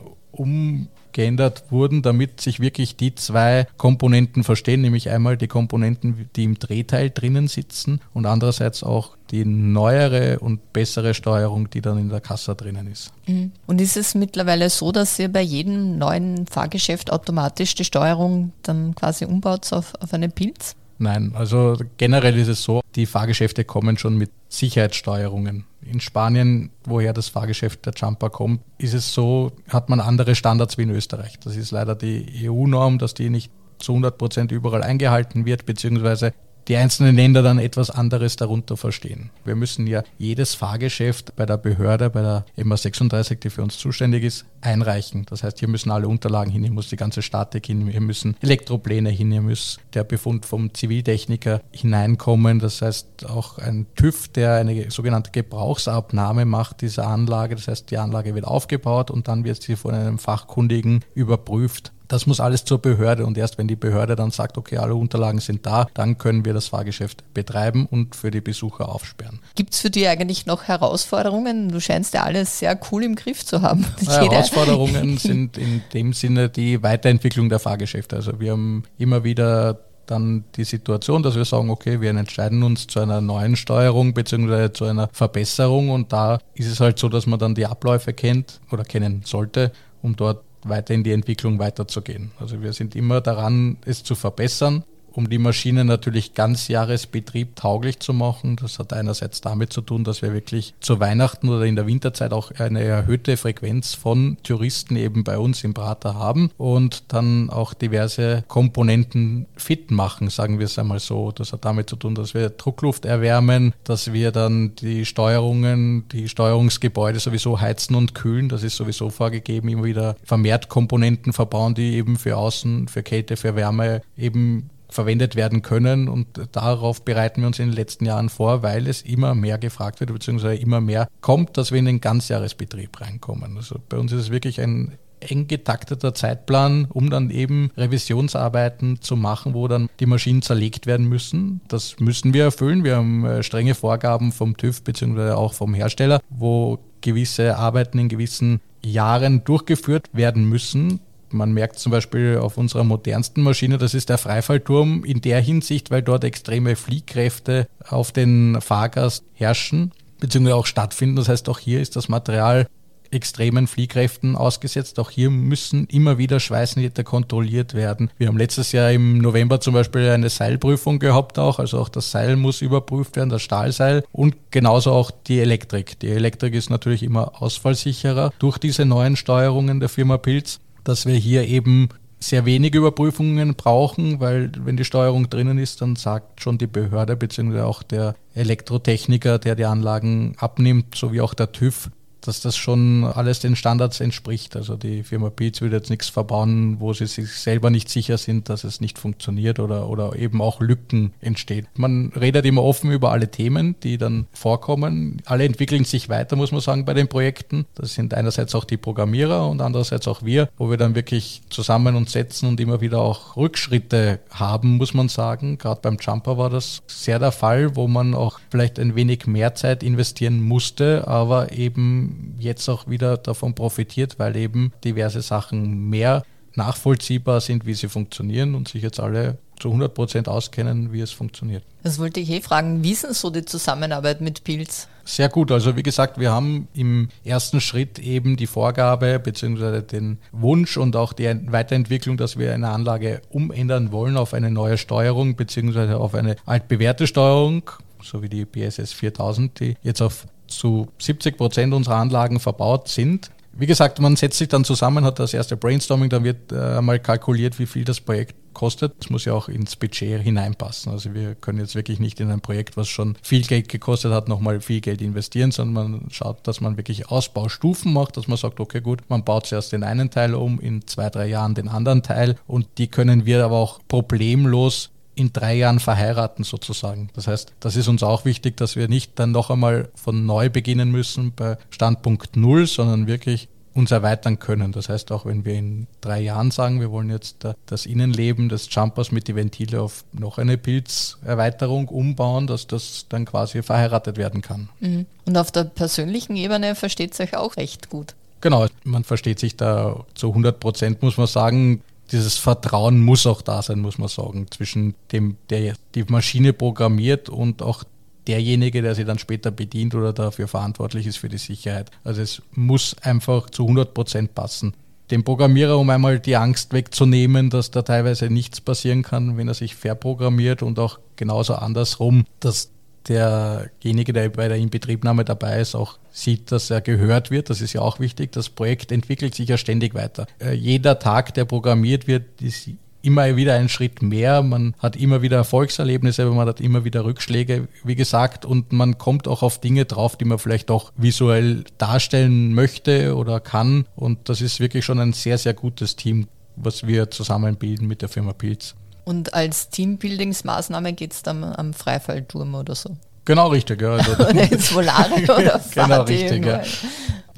umgeändert 1.16 1.64
wurden, 1.70 2.02
damit 2.02 2.42
sich 2.42 2.60
wirklich 2.60 2.98
die 2.98 3.16
zwei 3.16 3.68
Komponenten 3.78 4.44
verstehen, 4.44 4.82
nämlich 4.82 5.10
einmal 5.10 5.38
die 5.38 5.48
Komponenten, 5.48 6.30
die 6.36 6.44
im 6.44 6.60
Drehteil 6.60 7.10
drinnen 7.10 7.48
sitzen 7.48 8.02
und 8.14 8.26
andererseits 8.26 8.84
auch 8.84 9.16
die 9.32 9.46
neuere 9.46 10.40
und 10.40 10.74
bessere 10.74 11.14
Steuerung, 11.14 11.70
die 11.70 11.82
dann 11.82 11.98
in 11.98 12.10
der 12.10 12.22
Kasse 12.22 12.54
drinnen 12.56 12.92
ist. 12.92 13.14
Mhm. 13.28 13.52
Und 13.66 13.80
ist 13.80 13.98
es 13.98 14.14
mittlerweile 14.14 14.70
so, 14.70 14.92
dass 14.92 15.18
ihr 15.18 15.32
bei 15.32 15.42
jedem 15.42 15.98
neuen 15.98 16.48
Fahrgeschäft 16.48 17.12
automatisch 17.12 17.76
die 17.76 17.86
Steuerung 17.86 18.52
dann 18.62 18.94
quasi 18.94 19.26
umbaut 19.26 19.72
auf, 19.72 19.94
auf 20.02 20.14
eine 20.14 20.30
Pilz? 20.30 20.76
Nein, 20.98 21.34
also 21.36 21.78
generell 21.98 22.38
ist 22.38 22.48
es 22.48 22.64
so, 22.64 22.82
die 22.96 23.06
Fahrgeschäfte 23.06 23.66
kommen 23.66 23.98
schon 23.98 24.18
mit 24.18 24.32
Sicherheitssteuerungen. 24.48 25.66
In 25.86 26.00
Spanien, 26.00 26.72
woher 26.84 27.14
das 27.14 27.30
Fahrgeschäft 27.30 27.86
der 27.86 27.94
Jumper 27.96 28.32
kommt, 28.32 28.62
ist 28.80 28.94
es 28.94 29.14
so, 29.14 29.52
hat 29.70 29.88
man 29.88 30.00
andere 30.00 30.34
Standards 30.34 30.78
wie 30.78 30.84
in 30.84 30.90
Österreich. 30.90 31.40
Das 31.40 31.56
ist 31.56 31.70
leider 31.72 31.94
die 31.94 32.50
EU-Norm, 32.50 32.98
dass 32.98 33.14
die 33.14 33.30
nicht 33.30 33.52
zu 33.78 33.92
100 33.92 34.18
Prozent 34.18 34.52
überall 34.52 34.82
eingehalten 34.82 35.46
wird, 35.46 35.66
beziehungsweise 35.66 36.34
die 36.68 36.76
einzelnen 36.76 37.16
Länder 37.16 37.44
dann 37.44 37.60
etwas 37.60 37.90
anderes 37.90 38.36
darunter 38.36 38.78
verstehen. 38.78 39.30
Wir 39.44 39.56
müssen 39.56 39.88
ja 39.88 40.04
jedes 40.18 40.56
Fahrgeschäft 40.56 41.36
bei 41.36 41.46
der 41.46 41.58
Behörde, 41.58 42.10
bei 42.10 42.22
der 42.22 42.46
EMA 42.58 42.78
36, 42.78 43.40
die 43.40 43.50
für 43.50 43.62
uns 43.62 43.78
zuständig 43.78 44.24
ist, 44.24 44.46
einreichen. 44.62 45.26
Das 45.30 45.44
heißt, 45.44 45.60
hier 45.60 45.68
müssen 45.68 45.92
alle 45.92 46.08
Unterlagen 46.08 46.52
hin, 46.52 46.64
hier 46.64 46.72
muss 46.72 46.90
die 46.90 46.96
ganze 46.96 47.22
Statik 47.22 47.68
hin, 47.68 47.88
hier 47.88 48.02
müssen 48.02 48.36
Elektropläne 48.42 49.10
hin, 49.10 49.32
hier 49.32 49.42
muss 49.42 49.80
der 49.94 50.04
Befund 50.04 50.46
vom 50.46 50.74
Ziviltechniker 50.74 51.62
hineinkommen. 51.72 52.60
Das 52.60 52.82
heißt, 52.82 53.28
auch 53.28 53.60
ein 53.60 53.86
TÜV, 53.96 54.28
der 54.30 54.56
eine 54.56 54.90
sogenannte 54.90 55.32
Gebrauchsabnahme 55.32 56.46
macht 56.46 56.82
dieser 56.82 57.08
Anlage. 57.08 57.56
Das 57.56 57.68
heißt, 57.68 57.92
die 57.92 57.98
Anlage 57.98 58.36
wird 58.36 58.46
aufgebaut 58.46 59.12
und 59.12 59.28
dann 59.28 59.44
wird 59.44 59.62
sie 59.62 59.76
von 59.76 59.94
einem 59.94 60.18
Fachkundigen 60.18 61.04
überprüft 61.14 61.92
das 62.08 62.26
muss 62.26 62.40
alles 62.40 62.66
zur 62.66 62.80
Behörde 62.80 63.26
und 63.26 63.38
erst 63.38 63.58
wenn 63.58 63.68
die 63.68 63.76
Behörde 63.76 64.16
dann 64.16 64.32
sagt, 64.32 64.58
okay, 64.58 64.78
alle 64.78 64.96
Unterlagen 64.96 65.40
sind 65.40 65.66
da, 65.66 65.88
dann 65.94 66.18
können 66.18 66.46
wir 66.46 66.54
das 66.54 66.68
Fahrgeschäft 66.68 67.34
betreiben 67.34 67.86
und 67.86 68.16
für 68.16 68.32
die 68.32 68.42
Besucher 68.42 68.90
aufsperren. 68.90 69.40
Gibt 69.56 69.74
es 69.74 69.82
für 69.82 69.90
dich 69.90 70.08
eigentlich 70.08 70.46
noch 70.46 70.64
Herausforderungen? 70.64 71.70
Du 71.70 71.80
scheinst 71.80 72.14
ja 72.14 72.24
alles 72.24 72.60
sehr 72.60 72.80
cool 72.92 73.04
im 73.04 73.16
Griff 73.16 73.46
zu 73.46 73.62
haben. 73.62 73.86
Herausforderungen 74.06 75.18
sind 75.20 75.58
in 75.58 75.82
dem 75.94 76.14
Sinne 76.14 76.50
die 76.50 76.82
Weiterentwicklung 76.84 77.50
der 77.50 77.60
Fahrgeschäfte. 77.60 78.16
Also 78.16 78.40
wir 78.40 78.52
haben 78.52 78.84
immer 78.98 79.24
wieder 79.24 79.80
dann 80.06 80.44
die 80.56 80.64
Situation, 80.64 81.24
dass 81.24 81.36
wir 81.36 81.46
sagen, 81.46 81.70
okay, 81.70 82.00
wir 82.02 82.12
entscheiden 82.12 82.64
uns 82.64 82.88
zu 82.88 83.00
einer 83.00 83.22
neuen 83.22 83.56
Steuerung 83.56 84.14
bzw. 84.14 84.72
zu 84.72 84.86
einer 84.86 85.10
Verbesserung 85.12 85.90
und 85.90 86.14
da 86.14 86.40
ist 86.54 86.68
es 86.68 86.80
halt 86.80 87.00
so, 87.00 87.10
dass 87.10 87.26
man 87.26 87.40
dann 87.40 87.56
die 87.56 87.66
Abläufe 87.66 88.14
kennt 88.14 88.62
oder 88.72 88.84
kennen 88.84 89.24
sollte, 89.26 89.72
um 90.02 90.16
dort 90.16 90.45
weiter 90.68 90.94
in 90.94 91.04
die 91.04 91.12
Entwicklung 91.12 91.60
weiterzugehen. 91.60 92.32
Also 92.40 92.62
wir 92.62 92.74
sind 92.74 92.96
immer 92.96 93.22
daran, 93.22 93.78
es 93.86 94.04
zu 94.04 94.16
verbessern 94.16 94.84
um 95.16 95.30
die 95.30 95.38
Maschine 95.38 95.86
natürlich 95.86 96.34
ganzjahresbetrieb 96.34 97.56
tauglich 97.56 98.00
zu 98.00 98.14
machen. 98.14 98.58
Das 98.58 98.80
hat 98.80 98.94
einerseits 98.94 99.42
damit 99.42 99.72
zu 99.72 99.82
tun, 99.82 100.04
dass 100.04 100.22
wir 100.22 100.34
wirklich 100.34 100.74
zu 100.80 101.00
Weihnachten 101.00 101.50
oder 101.50 101.66
in 101.66 101.76
der 101.76 101.88
Winterzeit 101.88 102.34
auch 102.34 102.52
eine 102.52 102.84
erhöhte 102.84 103.38
Frequenz 103.38 103.94
von 103.94 104.38
Touristen 104.44 104.96
eben 104.96 105.24
bei 105.24 105.38
uns 105.38 105.64
im 105.64 105.74
Prater 105.74 106.16
haben 106.16 106.52
und 106.58 107.14
dann 107.14 107.50
auch 107.50 107.74
diverse 107.74 108.44
Komponenten 108.48 109.46
fit 109.56 109.92
machen, 109.92 110.30
sagen 110.30 110.60
wir 110.60 110.66
es 110.66 110.78
einmal 110.78 111.00
so. 111.00 111.32
Das 111.32 111.54
hat 111.54 111.66
damit 111.66 111.90
zu 111.90 111.96
tun, 111.96 112.16
dass 112.16 112.34
wir 112.34 112.50
Druckluft 112.50 113.06
erwärmen, 113.06 113.74
dass 113.84 114.14
wir 114.14 114.32
dann 114.32 114.76
die 114.76 115.06
Steuerungen, 115.06 116.08
die 116.10 116.30
Steuerungsgebäude 116.30 117.20
sowieso 117.20 117.60
heizen 117.60 117.96
und 117.96 118.16
kühlen. 118.16 118.50
Das 118.50 118.64
ist 118.64 118.76
sowieso 118.76 119.10
vorgegeben, 119.10 119.70
immer 119.70 119.84
wieder 119.84 120.16
vermehrt 120.24 120.70
Komponenten 120.70 121.34
verbauen, 121.34 121.76
die 121.76 121.96
eben 121.96 122.18
für 122.18 122.38
Außen, 122.38 122.88
für 122.88 123.04
Kälte, 123.04 123.38
für 123.38 123.56
Wärme 123.56 124.02
eben 124.18 124.70
verwendet 124.90 125.36
werden 125.36 125.62
können. 125.62 126.08
Und 126.08 126.28
darauf 126.52 127.04
bereiten 127.04 127.42
wir 127.42 127.48
uns 127.48 127.60
in 127.60 127.70
den 127.70 127.76
letzten 127.76 128.06
Jahren 128.06 128.30
vor, 128.30 128.64
weil 128.64 128.88
es 128.88 129.02
immer 129.02 129.36
mehr 129.36 129.58
gefragt 129.58 130.00
wird, 130.00 130.12
beziehungsweise 130.12 130.56
immer 130.56 130.82
mehr 130.82 131.08
kommt, 131.22 131.58
dass 131.58 131.72
wir 131.72 131.80
in 131.80 131.86
den 131.86 132.02
Ganzjahresbetrieb 132.02 133.00
reinkommen. 133.02 133.58
Also 133.58 133.80
bei 133.90 133.98
uns 133.98 134.12
ist 134.12 134.22
es 134.22 134.32
wirklich 134.32 134.62
ein 134.62 134.98
eng 135.20 135.48
getakteter 135.48 136.14
Zeitplan, 136.14 136.86
um 136.86 137.10
dann 137.10 137.30
eben 137.30 137.72
Revisionsarbeiten 137.78 139.02
zu 139.02 139.16
machen, 139.16 139.54
wo 139.54 139.68
dann 139.68 139.90
die 140.00 140.06
Maschinen 140.06 140.42
zerlegt 140.42 140.86
werden 140.86 141.08
müssen. 141.08 141.62
Das 141.68 142.00
müssen 142.00 142.34
wir 142.34 142.44
erfüllen. 142.44 142.84
Wir 142.84 142.98
haben 142.98 143.26
äh, 143.26 143.44
strenge 143.44 143.76
Vorgaben 143.76 144.32
vom 144.32 144.58
TÜV 144.58 144.84
beziehungsweise 144.84 145.38
auch 145.38 145.54
vom 145.54 145.74
Hersteller, 145.74 146.20
wo 146.30 146.80
gewisse 147.02 147.58
Arbeiten 147.58 148.00
in 148.00 148.10
gewissen 148.10 148.62
Jahren 148.84 149.44
durchgeführt 149.44 150.10
werden 150.14 150.48
müssen. 150.48 151.00
Man 151.30 151.54
merkt 151.54 151.80
zum 151.80 151.92
Beispiel 151.92 152.40
auf 152.42 152.58
unserer 152.58 152.84
modernsten 152.84 153.44
Maschine, 153.44 153.78
das 153.78 153.94
ist 153.94 154.10
der 154.10 154.18
Freifallturm 154.18 155.04
in 155.04 155.22
der 155.22 155.42
Hinsicht, 155.42 155.92
weil 155.92 156.02
dort 156.02 156.24
extreme 156.24 156.76
Fliehkräfte 156.76 157.68
auf 157.88 158.12
den 158.12 158.60
Fahrgast 158.62 159.24
herrschen, 159.34 159.92
beziehungsweise 160.20 160.56
auch 160.56 160.66
stattfinden. 160.66 161.16
Das 161.16 161.30
heißt, 161.30 161.50
auch 161.50 161.60
hier 161.60 161.82
ist 161.82 161.96
das 161.96 162.10
Material 162.10 162.68
extremen 163.12 163.68
Fliehkräften 163.68 164.36
ausgesetzt. 164.36 165.00
Auch 165.00 165.10
hier 165.10 165.30
müssen 165.30 165.88
immer 165.88 166.18
wieder 166.18 166.40
Schweißnähte 166.40 167.04
kontrolliert 167.04 167.74
werden. 167.74 168.12
Wir 168.18 168.28
haben 168.28 168.38
letztes 168.38 168.72
Jahr 168.72 168.92
im 168.92 169.18
November 169.20 169.60
zum 169.62 169.74
Beispiel 169.74 170.10
eine 170.10 170.30
Seilprüfung 170.30 171.00
gehabt 171.00 171.40
auch. 171.40 171.60
Also 171.60 171.80
auch 171.80 171.90
das 171.90 172.12
Seil 172.12 172.36
muss 172.36 172.62
überprüft 172.62 173.16
werden, 173.16 173.30
das 173.30 173.42
Stahlseil 173.42 174.04
und 174.12 174.36
genauso 174.52 174.92
auch 174.92 175.12
die 175.12 175.40
Elektrik. 175.40 176.00
Die 176.00 176.10
Elektrik 176.10 176.54
ist 176.54 176.70
natürlich 176.70 177.04
immer 177.04 177.42
ausfallsicherer 177.42 178.34
durch 178.40 178.58
diese 178.58 178.86
neuen 178.86 179.16
Steuerungen 179.16 179.80
der 179.80 179.90
Firma 179.90 180.18
Pilz 180.18 180.60
dass 180.86 181.06
wir 181.06 181.16
hier 181.16 181.46
eben 181.48 181.90
sehr 182.20 182.46
wenige 182.46 182.78
Überprüfungen 182.80 183.56
brauchen, 183.56 184.20
weil 184.20 184.52
wenn 184.64 184.78
die 184.78 184.86
Steuerung 184.86 185.30
drinnen 185.30 185.58
ist, 185.58 185.82
dann 185.82 185.96
sagt 185.96 186.42
schon 186.42 186.58
die 186.58 186.68
Behörde 186.68 187.16
bzw. 187.16 187.62
auch 187.62 187.84
der 187.84 188.16
Elektrotechniker, 188.34 189.38
der 189.38 189.56
die 189.56 189.66
Anlagen 189.66 190.36
abnimmt, 190.38 190.96
sowie 190.96 191.22
auch 191.22 191.34
der 191.34 191.52
TÜV, 191.52 191.92
dass 192.28 192.42
das 192.42 192.58
schon 192.58 193.04
alles 193.04 193.40
den 193.40 193.56
Standards 193.56 194.00
entspricht. 194.00 194.56
Also 194.56 194.76
die 194.76 195.04
Firma 195.04 195.30
Beats 195.30 195.62
wird 195.62 195.74
jetzt 195.74 195.90
nichts 195.90 196.10
verbauen, 196.10 196.80
wo 196.80 196.94
sie 196.94 197.08
sich 197.08 197.32
selber 197.32 197.70
nicht 197.70 197.90
sicher 197.90 198.18
sind, 198.18 198.50
dass 198.50 198.64
es 198.64 198.82
nicht 198.82 198.98
funktioniert 199.00 199.60
oder, 199.60 199.90
oder 199.90 200.16
eben 200.16 200.42
auch 200.42 200.62
Lücken 200.62 201.14
entstehen. 201.22 201.68
Man 201.76 202.12
redet 202.16 202.46
immer 202.46 202.64
offen 202.64 202.92
über 202.92 203.12
alle 203.12 203.30
Themen, 203.30 203.76
die 203.84 203.98
dann 203.98 204.28
vorkommen. 204.34 205.22
Alle 205.26 205.46
entwickeln 205.46 205.86
sich 205.86 206.10
weiter, 206.10 206.36
muss 206.36 206.52
man 206.52 206.62
sagen, 206.62 206.86
bei 206.86 206.94
den 206.94 207.08
Projekten. 207.08 207.66
Das 207.76 207.94
sind 207.94 208.14
einerseits 208.14 208.56
auch 208.56 208.66
die 208.66 208.78
Programmierer 208.78 209.50
und 209.50 209.62
andererseits 209.62 210.08
auch 210.08 210.24
wir, 210.24 210.50
wo 210.58 210.70
wir 210.70 210.78
dann 210.78 210.96
wirklich 210.96 211.42
zusammen 211.50 211.96
uns 211.96 212.12
setzen 212.12 212.48
und 212.48 212.60
immer 212.60 212.82
wieder 212.82 213.00
auch 213.00 213.38
Rückschritte 213.38 214.20
haben, 214.32 214.78
muss 214.78 214.94
man 214.94 215.10
sagen. 215.10 215.58
Gerade 215.58 215.82
beim 215.82 215.98
Jumper 216.00 216.38
war 216.38 216.50
das 216.50 216.82
sehr 216.88 217.20
der 217.20 217.32
Fall, 217.32 217.76
wo 217.76 217.88
man 217.88 218.14
auch 218.14 218.40
vielleicht 218.50 218.80
ein 218.80 218.96
wenig 218.96 219.28
mehr 219.28 219.56
Zeit 219.56 219.84
investieren 219.84 220.42
musste, 220.42 221.08
aber 221.08 221.52
eben 221.52 222.15
jetzt 222.40 222.68
auch 222.70 222.88
wieder 222.88 223.18
davon 223.18 223.56
profitiert, 223.56 224.20
weil 224.20 224.36
eben 224.36 224.72
diverse 224.84 225.22
Sachen 225.22 225.90
mehr 225.90 226.24
nachvollziehbar 226.56 227.42
sind, 227.42 227.66
wie 227.66 227.74
sie 227.74 227.90
funktionieren 227.90 228.56
und 228.56 228.68
sich 228.68 228.82
jetzt 228.82 229.00
alle 229.00 229.38
zu 229.60 229.70
100 229.70 229.94
Prozent 229.94 230.28
auskennen, 230.30 230.92
wie 230.92 231.02
es 231.02 231.12
funktioniert. 231.12 231.64
Das 231.84 232.00
wollte 232.00 232.20
ich 232.20 232.30
eh 232.30 232.42
fragen. 232.42 232.84
Wie 232.84 232.92
ist 232.92 233.04
denn 233.04 233.14
so 233.14 233.30
die 233.30 233.46
Zusammenarbeit 233.46 234.22
mit 234.22 234.44
Pilz? 234.44 234.88
Sehr 235.06 235.30
gut. 235.30 235.52
Also 235.52 235.76
wie 235.76 235.84
gesagt, 235.84 236.20
wir 236.20 236.32
haben 236.32 236.68
im 236.74 237.10
ersten 237.24 237.62
Schritt 237.62 238.00
eben 238.00 238.38
die 238.38 238.48
Vorgabe 238.48 239.20
bzw. 239.20 239.82
den 239.82 240.18
Wunsch 240.32 240.78
und 240.78 240.96
auch 240.96 241.14
die 241.14 241.30
Weiterentwicklung, 241.48 242.18
dass 242.18 242.38
wir 242.38 242.54
eine 242.54 242.70
Anlage 242.70 243.22
umändern 243.30 243.92
wollen 243.92 244.18
auf 244.18 244.34
eine 244.34 244.52
neue 244.52 244.78
Steuerung 244.78 245.36
bzw. 245.36 245.94
auf 245.94 246.16
eine 246.16 246.36
altbewährte 246.46 247.08
Steuerung, 247.08 247.70
so 248.02 248.24
wie 248.24 248.30
die 248.30 248.46
BSS 248.46 248.94
4000, 248.94 249.60
die 249.60 249.76
jetzt 249.84 250.02
auf 250.02 250.26
zu 250.48 250.88
70 251.00 251.38
Prozent 251.38 251.74
unserer 251.74 251.98
Anlagen 251.98 252.40
verbaut 252.40 252.88
sind. 252.88 253.32
Wie 253.58 253.68
gesagt, 253.68 254.00
man 254.00 254.18
setzt 254.18 254.38
sich 254.38 254.50
dann 254.50 254.66
zusammen, 254.66 255.06
hat 255.06 255.18
das 255.20 255.34
erste 255.34 255.56
Brainstorming, 255.56 256.10
dann 256.10 256.26
wird 256.26 256.52
äh, 256.52 256.82
mal 256.82 257.00
kalkuliert, 257.00 257.58
wie 257.58 257.66
viel 257.66 257.86
das 257.86 258.02
Projekt 258.02 258.36
kostet. 258.56 258.94
Das 259.00 259.10
muss 259.10 259.24
ja 259.24 259.34
auch 259.34 259.48
ins 259.48 259.76
Budget 259.76 260.22
hineinpassen. 260.22 260.92
Also 260.92 261.14
wir 261.14 261.36
können 261.36 261.60
jetzt 261.60 261.76
wirklich 261.76 262.00
nicht 262.00 262.20
in 262.20 262.32
ein 262.32 262.42
Projekt, 262.42 262.76
was 262.76 262.90
schon 262.90 263.16
viel 263.22 263.44
Geld 263.44 263.70
gekostet 263.70 264.12
hat, 264.12 264.28
nochmal 264.28 264.60
viel 264.60 264.82
Geld 264.82 265.02
investieren, 265.02 265.52
sondern 265.52 265.92
man 265.92 266.12
schaut, 266.12 266.46
dass 266.48 266.60
man 266.60 266.76
wirklich 266.76 267.10
Ausbaustufen 267.10 267.94
macht, 267.94 268.18
dass 268.18 268.28
man 268.28 268.38
sagt, 268.38 268.60
okay 268.60 268.82
gut, 268.82 269.02
man 269.08 269.24
baut 269.24 269.46
zuerst 269.46 269.72
den 269.72 269.84
einen 269.84 270.10
Teil 270.10 270.34
um, 270.34 270.60
in 270.60 270.86
zwei, 270.88 271.10
drei 271.10 271.28
Jahren 271.28 271.54
den 271.54 271.70
anderen 271.70 272.04
Teil 272.04 272.36
und 272.48 272.68
die 272.78 272.88
können 272.88 273.26
wir 273.26 273.46
aber 273.46 273.56
auch 273.56 273.80
problemlos 273.88 274.90
in 275.16 275.34
drei 275.34 275.56
Jahren 275.56 275.80
verheiraten 275.80 276.44
sozusagen. 276.44 277.10
Das 277.14 277.28
heißt, 277.28 277.54
das 277.60 277.76
ist 277.76 277.88
uns 277.88 278.04
auch 278.04 278.26
wichtig, 278.26 278.58
dass 278.58 278.76
wir 278.76 278.88
nicht 278.88 279.18
dann 279.18 279.32
noch 279.32 279.50
einmal 279.50 279.90
von 279.96 280.26
neu 280.26 280.50
beginnen 280.50 280.92
müssen 280.92 281.34
bei 281.36 281.58
Standpunkt 281.70 282.36
Null, 282.36 282.68
sondern 282.68 283.08
wirklich 283.08 283.48
uns 283.74 283.92
erweitern 283.92 284.40
können. 284.40 284.72
Das 284.72 284.88
heißt, 284.88 285.12
auch 285.12 285.26
wenn 285.26 285.44
wir 285.44 285.54
in 285.54 285.88
drei 286.00 286.22
Jahren 286.22 286.50
sagen, 286.50 286.80
wir 286.80 286.92
wollen 286.92 287.10
jetzt 287.10 287.46
das 287.66 287.86
Innenleben 287.86 288.48
des 288.48 288.68
Jumpers 288.72 289.12
mit 289.12 289.28
die 289.28 289.36
Ventile 289.36 289.82
auf 289.82 290.06
noch 290.14 290.38
eine 290.38 290.58
Pilzerweiterung 290.58 291.90
umbauen, 291.90 292.48
dass 292.48 292.68
das 292.68 293.06
dann 293.10 293.26
quasi 293.26 293.62
verheiratet 293.64 294.16
werden 294.16 294.42
kann. 294.42 294.70
Mhm. 294.80 295.06
Und 295.26 295.38
auf 295.38 295.52
der 295.52 295.66
persönlichen 295.66 296.38
Ebene 296.38 296.76
versteht 296.76 297.14
es 297.14 297.20
euch 297.20 297.36
auch 297.36 297.58
recht 297.58 297.90
gut. 297.90 298.16
Genau, 298.40 298.68
man 298.84 299.04
versteht 299.04 299.40
sich 299.40 299.58
da 299.58 300.06
zu 300.14 300.30
100 300.30 300.60
Prozent, 300.60 301.02
muss 301.02 301.18
man 301.18 301.28
sagen. 301.28 301.82
Dieses 302.12 302.38
Vertrauen 302.38 303.00
muss 303.02 303.26
auch 303.26 303.42
da 303.42 303.62
sein, 303.62 303.80
muss 303.80 303.98
man 303.98 304.08
sagen, 304.08 304.48
zwischen 304.52 304.94
dem, 305.12 305.38
der 305.50 305.76
die 305.96 306.04
Maschine 306.04 306.54
programmiert 306.54 307.30
und 307.30 307.62
auch 307.62 307.84
derjenige, 308.28 308.82
der 308.82 308.96
sie 308.96 309.06
dann 309.06 309.20
später 309.20 309.52
bedient 309.52 309.96
oder 309.96 310.14
dafür 310.14 310.48
verantwortlich 310.48 311.08
ist 311.08 311.18
für 311.18 311.30
die 311.30 311.38
Sicherheit. 311.38 311.92
Also 312.04 312.22
es 312.22 312.42
muss 312.54 312.96
einfach 313.02 313.50
zu 313.50 313.64
100 313.64 313.94
Prozent 313.94 314.36
passen. 314.36 314.74
Dem 315.12 315.24
Programmierer, 315.24 315.78
um 315.78 315.90
einmal 315.92 316.20
die 316.20 316.36
Angst 316.36 316.74
wegzunehmen, 316.74 317.52
dass 317.52 317.70
da 317.70 317.84
teilweise 317.84 318.30
nichts 318.32 318.60
passieren 318.60 319.04
kann, 319.04 319.38
wenn 319.38 319.48
er 319.48 319.54
sich 319.54 319.76
verprogrammiert 319.76 320.64
und 320.64 320.80
auch 320.80 321.00
genauso 321.16 321.56
andersrum, 321.56 322.26
dass 322.40 322.72
derjenige, 323.08 324.14
der 324.14 324.30
bei 324.30 324.48
der 324.48 324.58
Inbetriebnahme 324.58 325.24
dabei 325.24 325.60
ist, 325.60 325.76
auch 325.76 326.00
sieht, 326.16 326.52
dass 326.52 326.70
er 326.70 326.82
gehört 326.82 327.30
wird. 327.30 327.50
Das 327.50 327.62
ist 327.62 327.74
ja 327.74 327.82
auch 327.82 328.00
wichtig. 328.00 328.32
Das 328.32 328.50
Projekt 328.50 328.92
entwickelt 328.92 329.36
sich 329.36 329.50
ja 329.50 329.58
ständig 329.58 329.94
weiter. 329.94 330.28
Äh, 330.40 330.54
jeder 330.54 330.98
Tag, 330.98 331.34
der 331.34 331.46
programmiert 331.46 332.08
wird, 332.08 332.42
ist 332.42 332.70
immer 333.02 333.36
wieder 333.36 333.54
ein 333.54 333.70
Schritt 333.70 334.02
mehr. 334.02 334.42
Man 334.42 334.74
hat 334.80 334.96
immer 334.96 335.22
wieder 335.22 335.38
Erfolgserlebnisse, 335.38 336.26
man 336.26 336.48
hat 336.48 336.60
immer 336.60 336.86
wieder 336.86 337.06
Rückschläge, 337.06 337.68
wie 337.84 337.96
gesagt, 337.96 338.46
und 338.46 338.72
man 338.72 338.98
kommt 338.98 339.28
auch 339.28 339.44
auf 339.44 339.60
Dinge 339.60 339.86
drauf, 339.86 340.16
die 340.16 340.26
man 340.26 340.40
vielleicht 340.40 340.72
auch 340.72 340.92
visuell 340.98 341.66
darstellen 341.78 342.54
möchte 342.54 343.16
oder 343.16 343.40
kann. 343.40 343.86
Und 343.96 344.30
das 344.30 344.42
ist 344.42 344.60
wirklich 344.60 344.86
schon 344.86 345.00
ein 345.00 345.14
sehr, 345.14 345.38
sehr 345.38 345.54
gutes 345.54 345.96
Team, 345.96 346.28
was 346.56 346.88
wir 346.88 347.12
zusammen 347.12 347.58
bilden 347.58 347.88
mit 347.88 348.02
der 348.02 348.10
Firma 348.10 348.34
Pilz. 348.34 348.74
Und 349.04 349.36
als 349.36 349.70
Teambuildingsmaßnahme 349.70 350.94
geht 350.94 351.14
es 351.14 351.22
dann 351.22 351.44
am 351.44 351.74
Freifallturm 351.74 352.56
oder 352.56 352.74
so? 352.74 352.98
Genau 353.26 353.48
richtig, 353.48 353.82
ja. 353.82 353.94
Also 353.94 354.12
oder 354.16 354.52
ins 354.52 354.74
Volare 354.74 355.24
oder 355.24 355.62
Genau 355.74 356.04
richtig, 356.04 356.46
ja. 356.46 356.62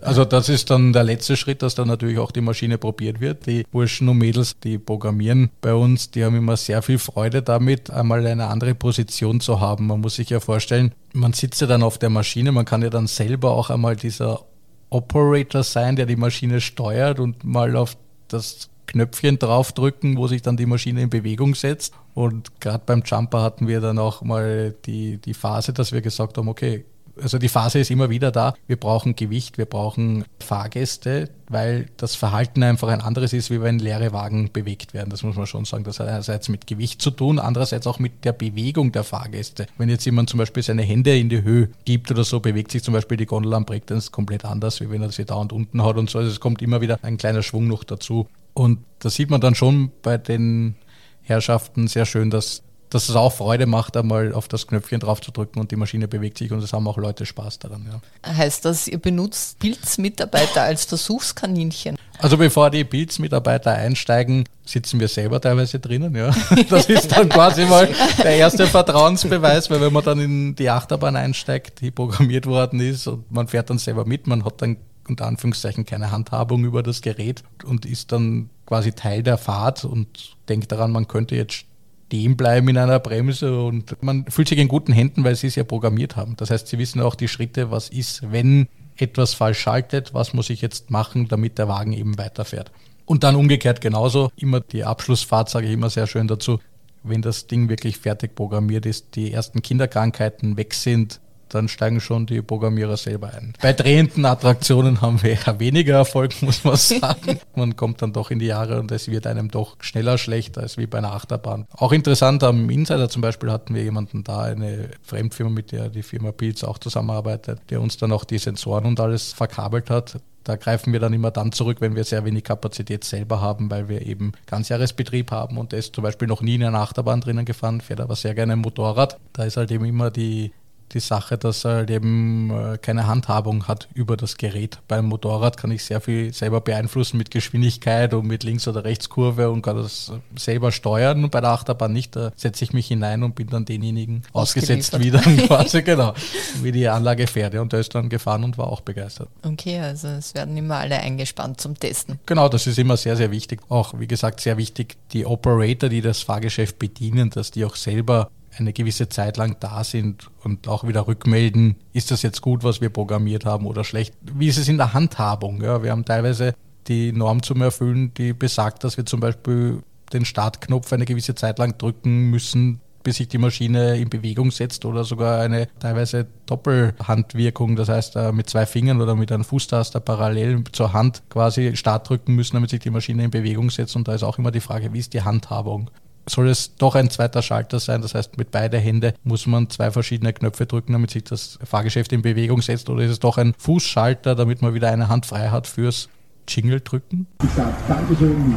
Also 0.01 0.25
das 0.25 0.47
ist 0.47 0.69
dann 0.69 0.93
der 0.93 1.03
letzte 1.03 1.35
Schritt, 1.35 1.63
dass 1.63 1.73
dann 1.73 1.87
natürlich 1.87 2.19
auch 2.19 2.31
die 2.31 2.41
Maschine 2.41 2.77
probiert 2.77 3.19
wird. 3.19 3.47
Die 3.47 3.63
Burschen 3.71 4.07
und 4.07 4.17
Mädels, 4.19 4.59
die 4.59 4.77
programmieren 4.77 5.49
bei 5.59 5.73
uns, 5.73 6.11
die 6.11 6.23
haben 6.23 6.35
immer 6.35 6.55
sehr 6.55 6.81
viel 6.83 6.99
Freude 6.99 7.41
damit, 7.41 7.89
einmal 7.89 8.25
eine 8.25 8.47
andere 8.47 8.75
Position 8.75 9.39
zu 9.39 9.59
haben. 9.59 9.87
Man 9.87 10.01
muss 10.01 10.15
sich 10.15 10.29
ja 10.29 10.39
vorstellen, 10.39 10.93
man 11.13 11.33
sitzt 11.33 11.61
ja 11.61 11.67
dann 11.67 11.81
auf 11.81 11.97
der 11.97 12.09
Maschine, 12.09 12.51
man 12.51 12.65
kann 12.65 12.83
ja 12.83 12.89
dann 12.89 13.07
selber 13.07 13.51
auch 13.51 13.71
einmal 13.71 13.95
dieser 13.95 14.41
Operator 14.89 15.63
sein, 15.63 15.95
der 15.95 16.05
die 16.05 16.15
Maschine 16.15 16.61
steuert 16.61 17.19
und 17.19 17.43
mal 17.43 17.75
auf 17.75 17.97
das 18.27 18.69
Knöpfchen 18.87 19.37
draufdrücken, 19.37 20.17
wo 20.17 20.27
sich 20.27 20.41
dann 20.41 20.57
die 20.57 20.65
Maschine 20.65 21.03
in 21.03 21.09
Bewegung 21.09 21.55
setzt. 21.55 21.93
Und 22.13 22.59
gerade 22.59 22.83
beim 22.85 23.03
Jumper 23.05 23.41
hatten 23.43 23.67
wir 23.67 23.81
dann 23.81 23.99
auch 23.99 24.21
mal 24.21 24.73
die, 24.85 25.17
die 25.17 25.33
Phase, 25.33 25.73
dass 25.73 25.91
wir 25.91 26.01
gesagt 26.01 26.37
haben, 26.37 26.47
okay, 26.47 26.85
also 27.21 27.37
die 27.37 27.49
Phase 27.49 27.79
ist 27.79 27.91
immer 27.91 28.09
wieder 28.09 28.31
da. 28.31 28.53
Wir 28.67 28.77
brauchen 28.77 29.15
Gewicht, 29.15 29.57
wir 29.57 29.65
brauchen 29.65 30.25
Fahrgäste, 30.39 31.29
weil 31.49 31.87
das 31.97 32.15
Verhalten 32.15 32.63
einfach 32.63 32.89
ein 32.89 33.01
anderes 33.01 33.33
ist, 33.33 33.49
wie 33.49 33.61
wenn 33.61 33.79
leere 33.79 34.13
Wagen 34.13 34.51
bewegt 34.51 34.93
werden. 34.93 35.09
Das 35.09 35.23
muss 35.23 35.35
man 35.35 35.47
schon 35.47 35.65
sagen. 35.65 35.83
Das 35.83 35.99
hat 35.99 36.07
einerseits 36.07 36.49
mit 36.49 36.67
Gewicht 36.67 37.01
zu 37.01 37.11
tun, 37.11 37.39
andererseits 37.39 37.87
auch 37.87 37.99
mit 37.99 38.23
der 38.25 38.33
Bewegung 38.33 38.91
der 38.91 39.03
Fahrgäste. 39.03 39.67
Wenn 39.77 39.89
jetzt 39.89 40.05
jemand 40.05 40.29
zum 40.29 40.37
Beispiel 40.39 40.63
seine 40.63 40.83
Hände 40.83 41.17
in 41.17 41.29
die 41.29 41.43
Höhe 41.43 41.69
gibt 41.85 42.11
oder 42.11 42.23
so, 42.23 42.39
bewegt 42.39 42.71
sich 42.71 42.83
zum 42.83 42.93
Beispiel 42.93 43.17
die 43.17 43.25
Gondel 43.25 43.53
am 43.53 43.65
Breakdance 43.65 44.11
komplett 44.11 44.45
anders, 44.45 44.81
wie 44.81 44.89
wenn 44.89 45.01
er 45.01 45.11
sie 45.11 45.25
da 45.25 45.35
und 45.35 45.53
unten 45.53 45.83
hat 45.83 45.97
und 45.97 46.09
so. 46.09 46.19
Also 46.19 46.31
es 46.31 46.39
kommt 46.39 46.61
immer 46.61 46.81
wieder 46.81 46.99
ein 47.01 47.17
kleiner 47.17 47.43
Schwung 47.43 47.67
noch 47.67 47.83
dazu. 47.83 48.27
Und 48.57 48.79
da 48.97 49.11
sieht 49.11 49.29
man 49.29 49.39
dann 49.39 49.53
schon 49.53 49.91
bei 50.01 50.17
den 50.17 50.75
Herrschaften 51.21 51.87
sehr 51.87 52.07
schön, 52.07 52.31
dass 52.31 52.63
dass 52.89 53.09
es 53.09 53.17
auch 53.17 53.33
Freude 53.33 53.65
macht, 53.65 53.97
einmal 53.97 54.33
auf 54.33 54.47
das 54.47 54.65
Knöpfchen 54.65 55.01
drauf 55.01 55.19
zu 55.19 55.31
drücken 55.31 55.59
und 55.59 55.71
die 55.71 55.75
Maschine 55.75 56.07
bewegt 56.07 56.37
sich 56.37 56.53
und 56.53 56.63
es 56.63 56.71
haben 56.71 56.87
auch 56.87 56.97
Leute 56.97 57.25
Spaß 57.25 57.59
daran. 57.59 57.85
Ja. 57.85 58.33
Heißt 58.33 58.63
das, 58.63 58.87
ihr 58.87 58.97
benutzt 58.97 59.59
Pilzmitarbeiter 59.59 60.61
als 60.61 60.85
Versuchskaninchen? 60.85 61.97
Also 62.19 62.37
bevor 62.37 62.69
die 62.69 62.85
Pilzmitarbeiter 62.85 63.73
einsteigen, 63.73 64.45
sitzen 64.65 65.01
wir 65.01 65.09
selber 65.09 65.41
teilweise 65.41 65.79
drinnen. 65.79 66.15
Ja. 66.15 66.31
Das 66.69 66.85
ist 66.85 67.11
dann 67.11 67.27
quasi 67.27 67.65
mal 67.65 67.89
der 68.19 68.37
erste 68.37 68.65
Vertrauensbeweis, 68.65 69.69
weil 69.69 69.81
wenn 69.81 69.91
man 69.91 70.05
dann 70.05 70.19
in 70.21 70.55
die 70.55 70.69
Achterbahn 70.69 71.17
einsteigt, 71.17 71.81
die 71.81 71.91
programmiert 71.91 72.45
worden 72.45 72.79
ist 72.79 73.05
und 73.07 73.29
man 73.29 73.49
fährt 73.49 73.69
dann 73.69 73.79
selber 73.79 74.05
mit, 74.05 74.27
man 74.27 74.45
hat 74.45 74.61
dann 74.61 74.77
unter 75.09 75.25
Anführungszeichen 75.25 75.85
keine 75.85 76.11
Handhabung 76.11 76.63
über 76.63 76.83
das 76.83 77.01
Gerät 77.01 77.43
und 77.65 77.85
ist 77.85 78.11
dann 78.11 78.49
quasi 78.65 78.91
Teil 78.91 79.23
der 79.23 79.37
Fahrt 79.37 79.85
und 79.85 80.35
denkt 80.49 80.71
daran, 80.71 80.91
man 80.91 81.07
könnte 81.07 81.35
jetzt 81.35 81.65
stehen 82.07 82.37
bleiben 82.37 82.69
in 82.69 82.77
einer 82.77 82.99
Bremse 82.99 83.61
und 83.61 84.01
man 84.01 84.25
fühlt 84.29 84.47
sich 84.47 84.57
in 84.57 84.69
guten 84.69 84.93
Händen, 84.93 85.25
weil 85.25 85.35
sie 85.35 85.47
es 85.47 85.55
ja 85.55 85.65
programmiert 85.65 86.15
haben. 86.15 86.35
Das 86.37 86.49
heißt, 86.49 86.67
sie 86.67 86.77
wissen 86.77 87.01
auch 87.01 87.15
die 87.15 87.27
Schritte, 87.27 87.69
was 87.69 87.89
ist, 87.89 88.31
wenn 88.31 88.69
etwas 88.95 89.33
falsch 89.33 89.59
schaltet, 89.59 90.13
was 90.13 90.33
muss 90.33 90.49
ich 90.49 90.61
jetzt 90.61 90.89
machen, 90.89 91.27
damit 91.27 91.57
der 91.57 91.67
Wagen 91.67 91.91
eben 91.91 92.17
weiterfährt. 92.17 92.71
Und 93.05 93.23
dann 93.23 93.35
umgekehrt 93.35 93.81
genauso, 93.81 94.31
immer 94.37 94.61
die 94.61 94.85
Abschlussfahrt 94.85 95.49
sage 95.49 95.67
ich 95.67 95.73
immer 95.73 95.89
sehr 95.89 96.07
schön 96.07 96.27
dazu, 96.27 96.59
wenn 97.03 97.21
das 97.21 97.47
Ding 97.47 97.69
wirklich 97.69 97.97
fertig 97.97 98.35
programmiert 98.35 98.85
ist, 98.85 99.15
die 99.15 99.31
ersten 99.31 99.61
Kinderkrankheiten 99.61 100.57
weg 100.57 100.73
sind, 100.73 101.19
dann 101.49 101.67
steigen 101.67 101.99
schon 102.01 102.25
die 102.25 102.41
Programmierer 102.41 102.97
selber 102.97 103.33
ein. 103.33 103.53
Bei 103.61 103.73
drehenden 103.73 104.25
Attraktionen 104.25 105.01
haben 105.01 105.21
wir 105.23 105.31
eher 105.31 105.59
weniger 105.59 105.95
Erfolg, 105.95 106.33
muss 106.41 106.63
man 106.63 106.75
sagen. 106.75 107.39
Man 107.55 107.75
kommt 107.75 108.01
dann 108.01 108.13
doch 108.13 108.31
in 108.31 108.39
die 108.39 108.47
Jahre 108.47 108.79
und 108.79 108.91
es 108.91 109.09
wird 109.09 109.27
einem 109.27 109.49
doch 109.49 109.75
schneller 109.79 110.17
schlecht 110.17 110.57
als 110.57 110.77
wie 110.77 110.87
bei 110.87 110.97
einer 110.99 111.13
Achterbahn. 111.13 111.67
Auch 111.71 111.91
interessant 111.91 112.43
am 112.43 112.69
Insider 112.69 113.09
zum 113.09 113.21
Beispiel 113.21 113.51
hatten 113.51 113.75
wir 113.75 113.83
jemanden 113.83 114.23
da, 114.23 114.41
eine 114.41 114.89
Fremdfirma, 115.01 115.49
mit 115.49 115.71
der 115.71 115.89
die 115.89 116.03
Firma 116.03 116.31
Pilz 116.31 116.63
auch 116.63 116.77
zusammenarbeitet, 116.77 117.59
der 117.69 117.81
uns 117.81 117.97
dann 117.97 118.11
auch 118.11 118.23
die 118.23 118.37
Sensoren 118.37 118.85
und 118.85 118.99
alles 118.99 119.33
verkabelt 119.33 119.89
hat. 119.89 120.19
Da 120.47 120.55
greifen 120.55 120.93
wir 120.93 121.01
dann 121.01 121.11
immer 121.11 121.29
dann 121.29 121.51
zurück, 121.51 121.81
wenn 121.81 121.97
wir 121.97 122.05
sehr 122.05 122.23
wenig 122.23 122.45
Kapazität 122.45 123.03
selber 123.03 123.41
haben, 123.41 123.69
weil 123.69 123.89
wir 123.89 124.05
eben 124.05 124.31
Ganzjahresbetrieb 124.45 125.29
haben 125.29 125.57
und 125.57 125.73
der 125.73 125.79
ist 125.79 125.93
zum 125.93 126.05
Beispiel 126.05 126.29
noch 126.29 126.41
nie 126.41 126.55
in 126.55 126.63
einer 126.63 126.79
Achterbahn 126.79 127.19
drinnen 127.19 127.43
gefahren, 127.43 127.81
fährt 127.81 127.99
aber 127.99 128.15
sehr 128.15 128.33
gerne 128.33 128.53
ein 128.53 128.59
Motorrad. 128.59 129.19
Da 129.33 129.43
ist 129.43 129.57
halt 129.57 129.71
eben 129.71 129.83
immer 129.83 130.09
die 130.09 130.53
die 130.93 130.99
Sache, 130.99 131.37
dass 131.37 131.65
er 131.65 131.75
halt 131.75 131.89
eben 131.89 132.49
äh, 132.49 132.77
keine 132.77 133.07
Handhabung 133.07 133.67
hat 133.67 133.87
über 133.93 134.17
das 134.17 134.37
Gerät. 134.37 134.79
Beim 134.87 135.05
Motorrad 135.05 135.57
kann 135.57 135.71
ich 135.71 135.83
sehr 135.83 136.01
viel 136.01 136.33
selber 136.33 136.61
beeinflussen 136.61 137.17
mit 137.17 137.31
Geschwindigkeit 137.31 138.13
und 138.13 138.25
mit 138.27 138.43
Links- 138.43 138.67
oder 138.67 138.83
Rechtskurve 138.83 139.49
und 139.49 139.61
kann 139.61 139.77
das 139.77 140.11
selber 140.37 140.71
steuern. 140.71 141.23
Und 141.23 141.31
bei 141.31 141.41
der 141.41 141.51
Achterbahn 141.51 141.91
nicht. 141.93 142.15
Da 142.15 142.31
setze 142.35 142.63
ich 142.63 142.73
mich 142.73 142.87
hinein 142.87 143.23
und 143.23 143.35
bin 143.35 143.47
dann 143.47 143.65
denjenigen 143.65 144.23
ausgesetzt, 144.33 144.97
wie 144.99 145.11
dann 145.11 145.37
quasi, 145.47 145.81
genau, 145.81 146.13
wie 146.61 146.71
die 146.71 146.87
Anlage 146.87 147.27
fährt. 147.27 147.53
Ja, 147.53 147.61
und 147.61 147.73
der 147.73 147.81
ist 147.81 147.93
dann 147.93 148.09
gefahren 148.09 148.43
und 148.43 148.57
war 148.57 148.67
auch 148.67 148.81
begeistert. 148.81 149.29
Okay, 149.43 149.79
also 149.79 150.07
es 150.07 150.33
werden 150.35 150.55
immer 150.55 150.77
alle 150.77 150.99
eingespannt 150.99 151.59
zum 151.59 151.77
Testen. 151.77 152.19
Genau, 152.25 152.47
das 152.49 152.67
ist 152.67 152.79
immer 152.79 152.97
sehr, 152.97 153.17
sehr 153.17 153.31
wichtig. 153.31 153.61
Auch, 153.69 153.99
wie 153.99 154.07
gesagt, 154.07 154.39
sehr 154.39 154.57
wichtig, 154.57 154.95
die 155.11 155.25
Operator, 155.25 155.89
die 155.89 156.01
das 156.01 156.21
Fahrgeschäft 156.21 156.79
bedienen, 156.79 157.29
dass 157.29 157.51
die 157.51 157.65
auch 157.65 157.75
selber 157.75 158.29
eine 158.57 158.73
gewisse 158.73 159.09
Zeit 159.09 159.37
lang 159.37 159.57
da 159.59 159.83
sind 159.83 160.29
und 160.43 160.67
auch 160.67 160.87
wieder 160.87 161.07
rückmelden, 161.07 161.75
ist 161.93 162.11
das 162.11 162.21
jetzt 162.21 162.41
gut, 162.41 162.63
was 162.63 162.81
wir 162.81 162.89
programmiert 162.89 163.45
haben 163.45 163.65
oder 163.65 163.83
schlecht. 163.83 164.13
Wie 164.21 164.47
ist 164.47 164.57
es 164.57 164.67
in 164.67 164.77
der 164.77 164.93
Handhabung? 164.93 165.61
Ja, 165.61 165.83
wir 165.83 165.91
haben 165.91 166.05
teilweise 166.05 166.55
die 166.87 167.11
Norm 167.11 167.43
zum 167.43 167.61
Erfüllen, 167.61 168.13
die 168.15 168.33
besagt, 168.33 168.83
dass 168.83 168.97
wir 168.97 169.05
zum 169.05 169.19
Beispiel 169.19 169.83
den 170.13 170.25
Startknopf 170.25 170.91
eine 170.93 171.05
gewisse 171.05 171.35
Zeit 171.35 171.59
lang 171.59 171.77
drücken 171.77 172.29
müssen, 172.29 172.79
bis 173.03 173.17
sich 173.17 173.27
die 173.27 173.37
Maschine 173.37 173.97
in 173.97 174.09
Bewegung 174.09 174.51
setzt 174.51 174.83
oder 174.83 175.03
sogar 175.03 175.39
eine 175.39 175.67
teilweise 175.79 176.27
Doppelhandwirkung, 176.45 177.75
das 177.75 177.89
heißt 177.89 178.15
äh, 178.17 178.31
mit 178.31 178.49
zwei 178.49 178.65
Fingern 178.65 179.01
oder 179.01 179.15
mit 179.15 179.31
einem 179.31 179.45
Fußtaster 179.45 179.99
parallel 179.99 180.63
zur 180.71 180.93
Hand 180.93 181.23
quasi 181.29 181.75
Start 181.75 182.09
drücken 182.09 182.35
müssen, 182.35 182.55
damit 182.55 182.69
sich 182.69 182.81
die 182.81 182.89
Maschine 182.89 183.23
in 183.23 183.31
Bewegung 183.31 183.69
setzt. 183.69 183.95
Und 183.95 184.07
da 184.07 184.13
ist 184.13 184.23
auch 184.23 184.37
immer 184.37 184.51
die 184.51 184.59
Frage, 184.59 184.91
wie 184.91 184.99
ist 184.99 185.13
die 185.13 185.21
Handhabung? 185.21 185.89
Soll 186.29 186.49
es 186.49 186.75
doch 186.75 186.95
ein 186.95 187.09
zweiter 187.09 187.41
Schalter 187.41 187.79
sein. 187.79 188.01
Das 188.01 188.13
heißt, 188.13 188.37
mit 188.37 188.51
beiden 188.51 188.79
Händen 188.79 189.13
muss 189.23 189.47
man 189.47 189.69
zwei 189.69 189.91
verschiedene 189.91 190.33
Knöpfe 190.33 190.65
drücken, 190.65 190.93
damit 190.93 191.11
sich 191.11 191.23
das 191.23 191.59
Fahrgeschäft 191.63 192.11
in 192.13 192.21
Bewegung 192.21 192.61
setzt. 192.61 192.89
Oder 192.89 193.03
ist 193.03 193.11
es 193.11 193.19
doch 193.19 193.37
ein 193.37 193.53
Fußschalter, 193.57 194.35
damit 194.35 194.61
man 194.61 194.73
wieder 194.73 194.91
eine 194.91 195.09
Hand 195.09 195.25
frei 195.25 195.49
hat 195.49 195.67
fürs 195.67 196.09
Jingle 196.47 196.81
drücken? 196.81 197.27
Ich 197.43 197.51
sage 197.51 197.75
Dankeschön. 197.87 198.55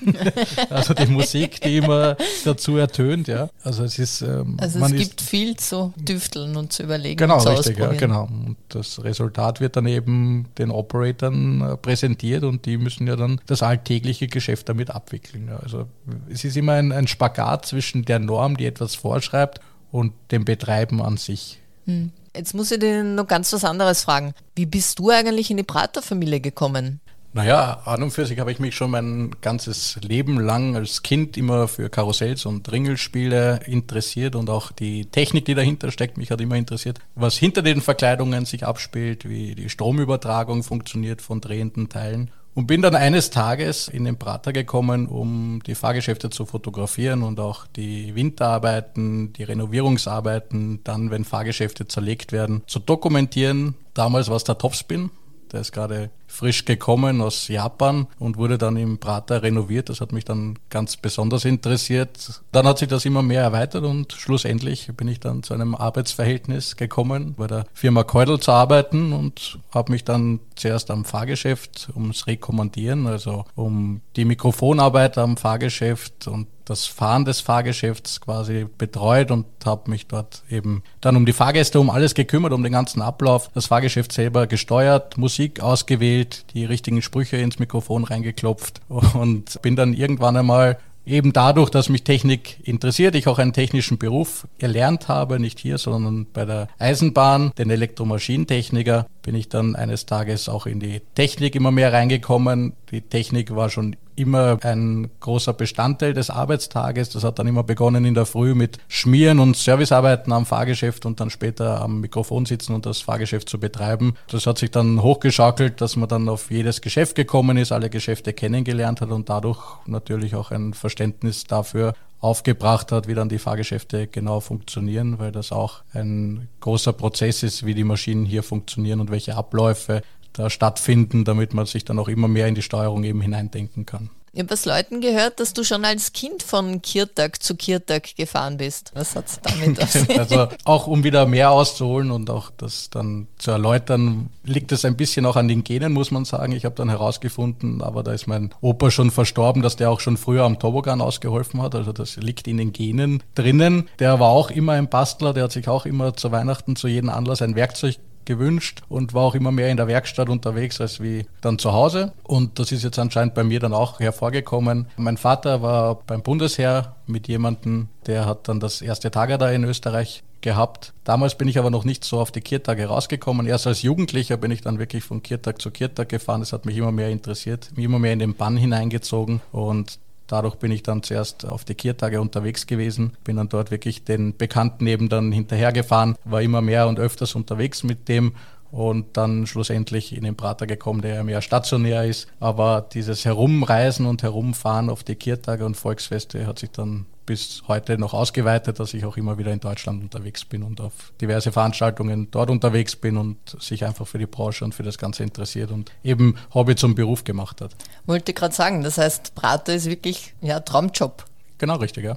also 0.70 0.94
die 0.94 1.06
Musik, 1.06 1.60
die 1.60 1.78
immer 1.78 2.16
dazu 2.44 2.76
ertönt, 2.76 3.28
ja. 3.28 3.48
Also 3.62 3.84
es 3.84 3.98
ist. 3.98 4.22
Ähm, 4.22 4.56
also 4.60 4.78
es 4.78 4.92
gibt 4.92 5.20
viel 5.20 5.56
zu 5.56 5.92
düfteln 5.96 6.56
und 6.56 6.72
zu 6.72 6.82
überlegen. 6.82 7.16
Genau, 7.16 7.38
zu 7.38 7.48
richtig, 7.48 7.78
ja, 7.78 7.92
genau. 7.92 8.24
Und 8.24 8.56
das 8.68 9.02
Resultat 9.02 9.60
wird 9.60 9.76
dann 9.76 9.86
eben 9.86 10.46
den 10.58 10.70
Operatoren 10.70 11.60
äh, 11.62 11.76
präsentiert 11.76 12.44
und 12.44 12.66
die 12.66 12.76
müssen 12.76 13.06
ja 13.06 13.16
dann 13.16 13.40
das 13.46 13.62
alltägliche 13.62 14.28
Geschäft 14.28 14.68
damit 14.68 14.90
abwickeln. 14.90 15.48
Ja. 15.48 15.58
Also 15.58 15.86
es 16.30 16.44
ist 16.44 16.56
immer 16.56 16.74
ein, 16.74 16.92
ein 16.92 17.06
Spagat 17.06 17.66
zwischen 17.66 18.04
der 18.04 18.18
Norm, 18.18 18.56
die 18.56 18.66
etwas 18.66 18.94
vorschreibt, 18.94 19.60
und 19.90 20.12
dem 20.30 20.44
Betreiben 20.44 21.00
an 21.00 21.16
sich. 21.16 21.58
Hm. 21.86 22.12
Jetzt 22.36 22.54
muss 22.54 22.70
ich 22.70 22.78
dir 22.78 23.02
noch 23.02 23.26
ganz 23.26 23.52
was 23.52 23.64
anderes 23.64 24.02
fragen. 24.04 24.34
Wie 24.54 24.66
bist 24.66 24.98
du 24.98 25.10
eigentlich 25.10 25.50
in 25.50 25.56
die 25.56 25.62
Praterfamilie 25.62 26.40
gekommen? 26.40 27.00
Naja, 27.34 27.82
an 27.84 28.02
und 28.02 28.10
für 28.10 28.24
sich 28.24 28.40
habe 28.40 28.50
ich 28.50 28.58
mich 28.58 28.74
schon 28.74 28.90
mein 28.90 29.30
ganzes 29.42 29.96
Leben 30.02 30.40
lang 30.40 30.76
als 30.76 31.02
Kind 31.02 31.36
immer 31.36 31.68
für 31.68 31.90
Karussells 31.90 32.46
und 32.46 32.72
Ringelspiele 32.72 33.60
interessiert 33.66 34.34
und 34.34 34.48
auch 34.48 34.72
die 34.72 35.06
Technik, 35.06 35.44
die 35.44 35.54
dahinter 35.54 35.92
steckt, 35.92 36.16
mich 36.16 36.30
hat 36.30 36.40
immer 36.40 36.56
interessiert, 36.56 37.00
was 37.14 37.36
hinter 37.36 37.60
den 37.60 37.82
Verkleidungen 37.82 38.46
sich 38.46 38.66
abspielt, 38.66 39.28
wie 39.28 39.54
die 39.54 39.68
Stromübertragung 39.68 40.62
funktioniert 40.62 41.20
von 41.20 41.40
drehenden 41.40 41.88
Teilen. 41.88 42.30
Und 42.54 42.66
bin 42.66 42.82
dann 42.82 42.96
eines 42.96 43.30
Tages 43.30 43.86
in 43.86 44.04
den 44.04 44.18
Prater 44.18 44.52
gekommen, 44.52 45.06
um 45.06 45.62
die 45.64 45.76
Fahrgeschäfte 45.76 46.28
zu 46.28 46.44
fotografieren 46.44 47.22
und 47.22 47.38
auch 47.38 47.68
die 47.68 48.16
Winterarbeiten, 48.16 49.32
die 49.34 49.44
Renovierungsarbeiten, 49.44 50.80
dann, 50.82 51.12
wenn 51.12 51.24
Fahrgeschäfte 51.24 51.86
zerlegt 51.86 52.32
werden, 52.32 52.62
zu 52.66 52.80
dokumentieren. 52.80 53.76
Damals 53.94 54.28
war 54.28 54.36
es 54.36 54.42
der 54.42 54.58
Topspin, 54.58 55.10
der 55.52 55.60
ist 55.60 55.72
gerade 55.72 56.10
frisch 56.26 56.64
gekommen 56.64 57.20
aus 57.20 57.48
Japan 57.48 58.06
und 58.18 58.36
wurde 58.36 58.58
dann 58.58 58.76
im 58.76 58.98
Prater 58.98 59.42
renoviert. 59.42 59.88
Das 59.88 60.00
hat 60.00 60.12
mich 60.12 60.24
dann 60.24 60.58
ganz 60.70 60.96
besonders 60.96 61.44
interessiert. 61.44 62.42
Dann 62.52 62.66
hat 62.66 62.78
sich 62.78 62.88
das 62.88 63.04
immer 63.04 63.22
mehr 63.22 63.42
erweitert 63.42 63.84
und 63.84 64.12
schlussendlich 64.12 64.90
bin 64.96 65.08
ich 65.08 65.20
dann 65.20 65.42
zu 65.42 65.54
einem 65.54 65.74
Arbeitsverhältnis 65.74 66.76
gekommen, 66.76 67.34
bei 67.36 67.46
der 67.46 67.64
Firma 67.72 68.04
Keudel 68.04 68.38
zu 68.40 68.52
arbeiten 68.52 69.12
und 69.12 69.58
habe 69.72 69.92
mich 69.92 70.04
dann 70.04 70.40
zuerst 70.54 70.90
am 70.90 71.04
Fahrgeschäft 71.04 71.88
ums 71.94 72.26
Rekommandieren, 72.26 73.06
also 73.06 73.44
um 73.54 74.02
die 74.16 74.24
Mikrofonarbeit 74.24 75.16
am 75.18 75.36
Fahrgeschäft 75.36 76.28
und 76.28 76.46
das 76.68 76.86
Fahren 76.86 77.24
des 77.24 77.40
Fahrgeschäfts 77.40 78.20
quasi 78.20 78.66
betreut 78.76 79.30
und 79.30 79.46
habe 79.64 79.90
mich 79.90 80.06
dort 80.06 80.42
eben 80.50 80.82
dann 81.00 81.16
um 81.16 81.24
die 81.24 81.32
Fahrgäste, 81.32 81.80
um 81.80 81.90
alles 81.90 82.14
gekümmert, 82.14 82.52
um 82.52 82.62
den 82.62 82.72
ganzen 82.72 83.00
Ablauf, 83.00 83.50
das 83.54 83.66
Fahrgeschäft 83.66 84.12
selber 84.12 84.46
gesteuert, 84.46 85.16
Musik 85.16 85.60
ausgewählt, 85.60 86.44
die 86.52 86.64
richtigen 86.64 87.00
Sprüche 87.00 87.38
ins 87.38 87.58
Mikrofon 87.58 88.04
reingeklopft 88.04 88.80
und 88.88 89.60
bin 89.62 89.76
dann 89.76 89.94
irgendwann 89.94 90.36
einmal 90.36 90.78
eben 91.08 91.32
dadurch, 91.32 91.70
dass 91.70 91.88
mich 91.88 92.04
Technik 92.04 92.58
interessiert, 92.66 93.14
ich 93.14 93.26
auch 93.28 93.38
einen 93.38 93.52
technischen 93.52 93.98
Beruf 93.98 94.46
erlernt 94.58 95.08
habe, 95.08 95.40
nicht 95.40 95.58
hier, 95.58 95.78
sondern 95.78 96.26
bei 96.32 96.44
der 96.44 96.68
Eisenbahn, 96.78 97.52
den 97.56 97.70
Elektromaschinentechniker, 97.70 99.06
bin 99.22 99.34
ich 99.34 99.48
dann 99.48 99.76
eines 99.76 100.06
Tages 100.06 100.48
auch 100.48 100.66
in 100.66 100.80
die 100.80 101.00
Technik 101.14 101.54
immer 101.54 101.70
mehr 101.70 101.92
reingekommen. 101.92 102.72
Die 102.90 103.02
Technik 103.02 103.54
war 103.54 103.70
schon 103.70 103.96
immer 104.18 104.58
ein 104.62 105.10
großer 105.20 105.52
Bestandteil 105.52 106.12
des 106.12 106.28
Arbeitstages. 106.28 107.10
Das 107.10 107.24
hat 107.24 107.38
dann 107.38 107.46
immer 107.46 107.62
begonnen 107.62 108.04
in 108.04 108.14
der 108.14 108.26
Früh 108.26 108.54
mit 108.54 108.78
Schmieren 108.88 109.38
und 109.38 109.56
Servicearbeiten 109.56 110.32
am 110.32 110.44
Fahrgeschäft 110.44 111.06
und 111.06 111.20
dann 111.20 111.30
später 111.30 111.80
am 111.80 112.00
Mikrofon 112.00 112.44
sitzen 112.44 112.74
und 112.74 112.84
das 112.84 113.00
Fahrgeschäft 113.00 113.48
zu 113.48 113.60
betreiben. 113.60 114.14
Das 114.28 114.46
hat 114.46 114.58
sich 114.58 114.70
dann 114.70 115.02
hochgeschaukelt, 115.02 115.80
dass 115.80 115.96
man 115.96 116.08
dann 116.08 116.28
auf 116.28 116.50
jedes 116.50 116.80
Geschäft 116.80 117.14
gekommen 117.14 117.56
ist, 117.56 117.70
alle 117.70 117.90
Geschäfte 117.90 118.32
kennengelernt 118.32 119.00
hat 119.00 119.10
und 119.10 119.28
dadurch 119.28 119.60
natürlich 119.86 120.34
auch 120.34 120.50
ein 120.50 120.74
Verständnis 120.74 121.44
dafür 121.44 121.94
aufgebracht 122.20 122.90
hat, 122.92 123.06
wie 123.06 123.14
dann 123.14 123.28
die 123.28 123.38
Fahrgeschäfte 123.38 124.06
genau 124.06 124.40
funktionieren, 124.40 125.18
weil 125.18 125.32
das 125.32 125.52
auch 125.52 125.82
ein 125.92 126.48
großer 126.60 126.92
Prozess 126.92 127.42
ist, 127.42 127.64
wie 127.64 127.74
die 127.74 127.84
Maschinen 127.84 128.24
hier 128.24 128.42
funktionieren 128.42 129.00
und 129.00 129.10
welche 129.10 129.36
Abläufe 129.36 130.02
da 130.32 130.50
stattfinden, 130.50 131.24
damit 131.24 131.54
man 131.54 131.66
sich 131.66 131.84
dann 131.84 131.98
auch 131.98 132.08
immer 132.08 132.28
mehr 132.28 132.48
in 132.48 132.54
die 132.54 132.62
Steuerung 132.62 133.04
eben 133.04 133.20
hineindenken 133.20 133.86
kann. 133.86 134.10
Ich 134.38 134.44
habe 134.44 134.54
aus 134.54 134.66
Leuten 134.66 135.00
gehört, 135.00 135.40
dass 135.40 135.52
du 135.52 135.64
schon 135.64 135.84
als 135.84 136.12
Kind 136.12 136.44
von 136.44 136.80
Kirtag 136.80 137.42
zu 137.42 137.56
Kirtag 137.56 138.14
gefahren 138.14 138.56
bist. 138.56 138.92
Was 138.94 139.16
hat 139.16 139.26
es 139.26 139.40
damit 139.40 139.82
auf 139.82 139.90
sich? 139.90 140.16
Also 140.16 140.46
auch 140.62 140.86
um 140.86 141.02
wieder 141.02 141.26
mehr 141.26 141.50
auszuholen 141.50 142.12
und 142.12 142.30
auch 142.30 142.52
das 142.56 142.88
dann 142.88 143.26
zu 143.38 143.50
erläutern, 143.50 144.30
liegt 144.44 144.70
es 144.70 144.84
ein 144.84 144.96
bisschen 144.96 145.26
auch 145.26 145.34
an 145.34 145.48
den 145.48 145.64
Genen, 145.64 145.92
muss 145.92 146.12
man 146.12 146.24
sagen. 146.24 146.52
Ich 146.52 146.64
habe 146.64 146.76
dann 146.76 146.88
herausgefunden, 146.88 147.82
aber 147.82 148.04
da 148.04 148.12
ist 148.12 148.28
mein 148.28 148.54
Opa 148.60 148.92
schon 148.92 149.10
verstorben, 149.10 149.60
dass 149.60 149.74
der 149.74 149.90
auch 149.90 149.98
schon 149.98 150.16
früher 150.16 150.44
am 150.44 150.60
Tobogan 150.60 151.00
ausgeholfen 151.00 151.60
hat. 151.60 151.74
Also 151.74 151.92
das 151.92 152.14
liegt 152.14 152.46
in 152.46 152.58
den 152.58 152.72
Genen 152.72 153.24
drinnen. 153.34 153.88
Der 153.98 154.20
war 154.20 154.28
auch 154.28 154.52
immer 154.52 154.74
ein 154.74 154.88
Bastler, 154.88 155.34
der 155.34 155.42
hat 155.42 155.52
sich 155.52 155.66
auch 155.66 155.84
immer 155.84 156.14
zu 156.14 156.30
Weihnachten 156.30 156.76
zu 156.76 156.86
jedem 156.86 157.10
Anlass 157.10 157.42
ein 157.42 157.56
Werkzeug 157.56 157.96
gewünscht 158.28 158.82
und 158.88 159.14
war 159.14 159.22
auch 159.24 159.34
immer 159.34 159.50
mehr 159.50 159.70
in 159.70 159.76
der 159.76 159.88
Werkstatt 159.88 160.28
unterwegs 160.28 160.80
als 160.80 161.00
wie 161.00 161.26
dann 161.40 161.58
zu 161.58 161.72
Hause. 161.72 162.12
Und 162.22 162.58
das 162.58 162.70
ist 162.70 162.84
jetzt 162.84 162.98
anscheinend 162.98 163.34
bei 163.34 163.42
mir 163.42 163.58
dann 163.58 163.72
auch 163.72 163.98
hervorgekommen. 163.98 164.86
Mein 164.96 165.16
Vater 165.16 165.62
war 165.62 165.96
beim 166.06 166.22
Bundesheer 166.22 166.94
mit 167.06 167.26
jemandem, 167.26 167.88
der 168.06 168.26
hat 168.26 168.46
dann 168.46 168.60
das 168.60 168.82
erste 168.82 169.10
Tage 169.10 169.38
da 169.38 169.50
in 169.50 169.64
Österreich 169.64 170.22
gehabt. 170.40 170.92
Damals 171.04 171.36
bin 171.36 171.48
ich 171.48 171.58
aber 171.58 171.70
noch 171.70 171.84
nicht 171.84 172.04
so 172.04 172.20
auf 172.20 172.30
die 172.30 172.42
Kirtage 172.42 172.86
rausgekommen. 172.86 173.46
Erst 173.46 173.66
als 173.66 173.82
Jugendlicher 173.82 174.36
bin 174.36 174.50
ich 174.50 174.60
dann 174.60 174.78
wirklich 174.78 175.02
von 175.02 175.22
Kirtag 175.22 175.60
zu 175.60 175.70
Kirtag 175.70 176.10
gefahren. 176.10 176.40
Das 176.40 176.52
hat 176.52 176.66
mich 176.66 176.76
immer 176.76 176.92
mehr 176.92 177.08
interessiert, 177.08 177.70
mich 177.74 177.86
immer 177.86 177.98
mehr 177.98 178.12
in 178.12 178.20
den 178.20 178.34
Bann 178.34 178.56
hineingezogen 178.56 179.40
und 179.50 179.98
Dadurch 180.28 180.56
bin 180.56 180.70
ich 180.70 180.82
dann 180.82 181.02
zuerst 181.02 181.46
auf 181.46 181.64
die 181.64 181.74
Kiertage 181.74 182.20
unterwegs 182.20 182.66
gewesen, 182.66 183.14
bin 183.24 183.36
dann 183.36 183.48
dort 183.48 183.70
wirklich 183.70 184.04
den 184.04 184.36
Bekannten 184.36 184.86
eben 184.86 185.08
dann 185.08 185.32
hinterhergefahren, 185.32 186.16
war 186.24 186.42
immer 186.42 186.60
mehr 186.60 186.86
und 186.86 187.00
öfters 187.00 187.34
unterwegs 187.34 187.82
mit 187.82 188.08
dem 188.08 188.34
und 188.70 189.16
dann 189.16 189.46
schlussendlich 189.46 190.14
in 190.14 190.24
den 190.24 190.36
Prater 190.36 190.66
gekommen, 190.66 191.02
der 191.02 191.16
ja 191.16 191.24
mehr 191.24 191.42
stationär 191.42 192.04
ist. 192.04 192.28
Aber 192.40 192.86
dieses 192.92 193.24
Herumreisen 193.24 194.06
und 194.06 194.22
Herumfahren 194.22 194.90
auf 194.90 195.04
die 195.04 195.14
Kiertage 195.14 195.64
und 195.64 195.76
Volksfeste 195.76 196.46
hat 196.46 196.58
sich 196.58 196.70
dann 196.70 197.06
bis 197.28 197.62
heute 197.68 197.98
noch 197.98 198.14
ausgeweitet, 198.14 198.80
dass 198.80 198.94
ich 198.94 199.04
auch 199.04 199.18
immer 199.18 199.36
wieder 199.36 199.52
in 199.52 199.60
Deutschland 199.60 200.02
unterwegs 200.02 200.46
bin 200.46 200.62
und 200.62 200.80
auf 200.80 201.12
diverse 201.20 201.52
Veranstaltungen 201.52 202.28
dort 202.30 202.48
unterwegs 202.48 202.96
bin 202.96 203.18
und 203.18 203.36
sich 203.60 203.84
einfach 203.84 204.06
für 204.06 204.16
die 204.16 204.26
Branche 204.26 204.64
und 204.64 204.74
für 204.74 204.82
das 204.82 204.96
Ganze 204.96 205.24
interessiert 205.24 205.70
und 205.70 205.92
eben 206.02 206.36
Hobby 206.54 206.74
zum 206.74 206.94
Beruf 206.94 207.24
gemacht 207.24 207.60
hat. 207.60 207.76
Wollte 208.06 208.32
gerade 208.32 208.54
sagen, 208.54 208.82
das 208.82 208.96
heißt, 208.96 209.34
Prater 209.34 209.74
ist 209.74 209.84
wirklich 209.84 210.32
ja 210.40 210.60
Traumjob. 210.60 211.26
Genau 211.58 211.76
richtig, 211.76 212.04
ja. 212.04 212.16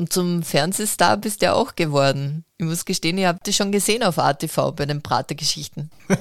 Und 0.00 0.14
zum 0.14 0.42
Fernsehstar 0.42 1.18
bist 1.18 1.42
du 1.42 1.46
ja 1.46 1.52
auch 1.52 1.76
geworden. 1.76 2.46
Ich 2.60 2.66
muss 2.66 2.84
gestehen, 2.84 3.16
ihr 3.16 3.28
habt 3.28 3.46
dich 3.46 3.56
schon 3.56 3.72
gesehen 3.72 4.02
auf 4.02 4.18
ATV 4.18 4.72
bei 4.76 4.84
den 4.84 5.00
Prater-Geschichten. 5.00 5.88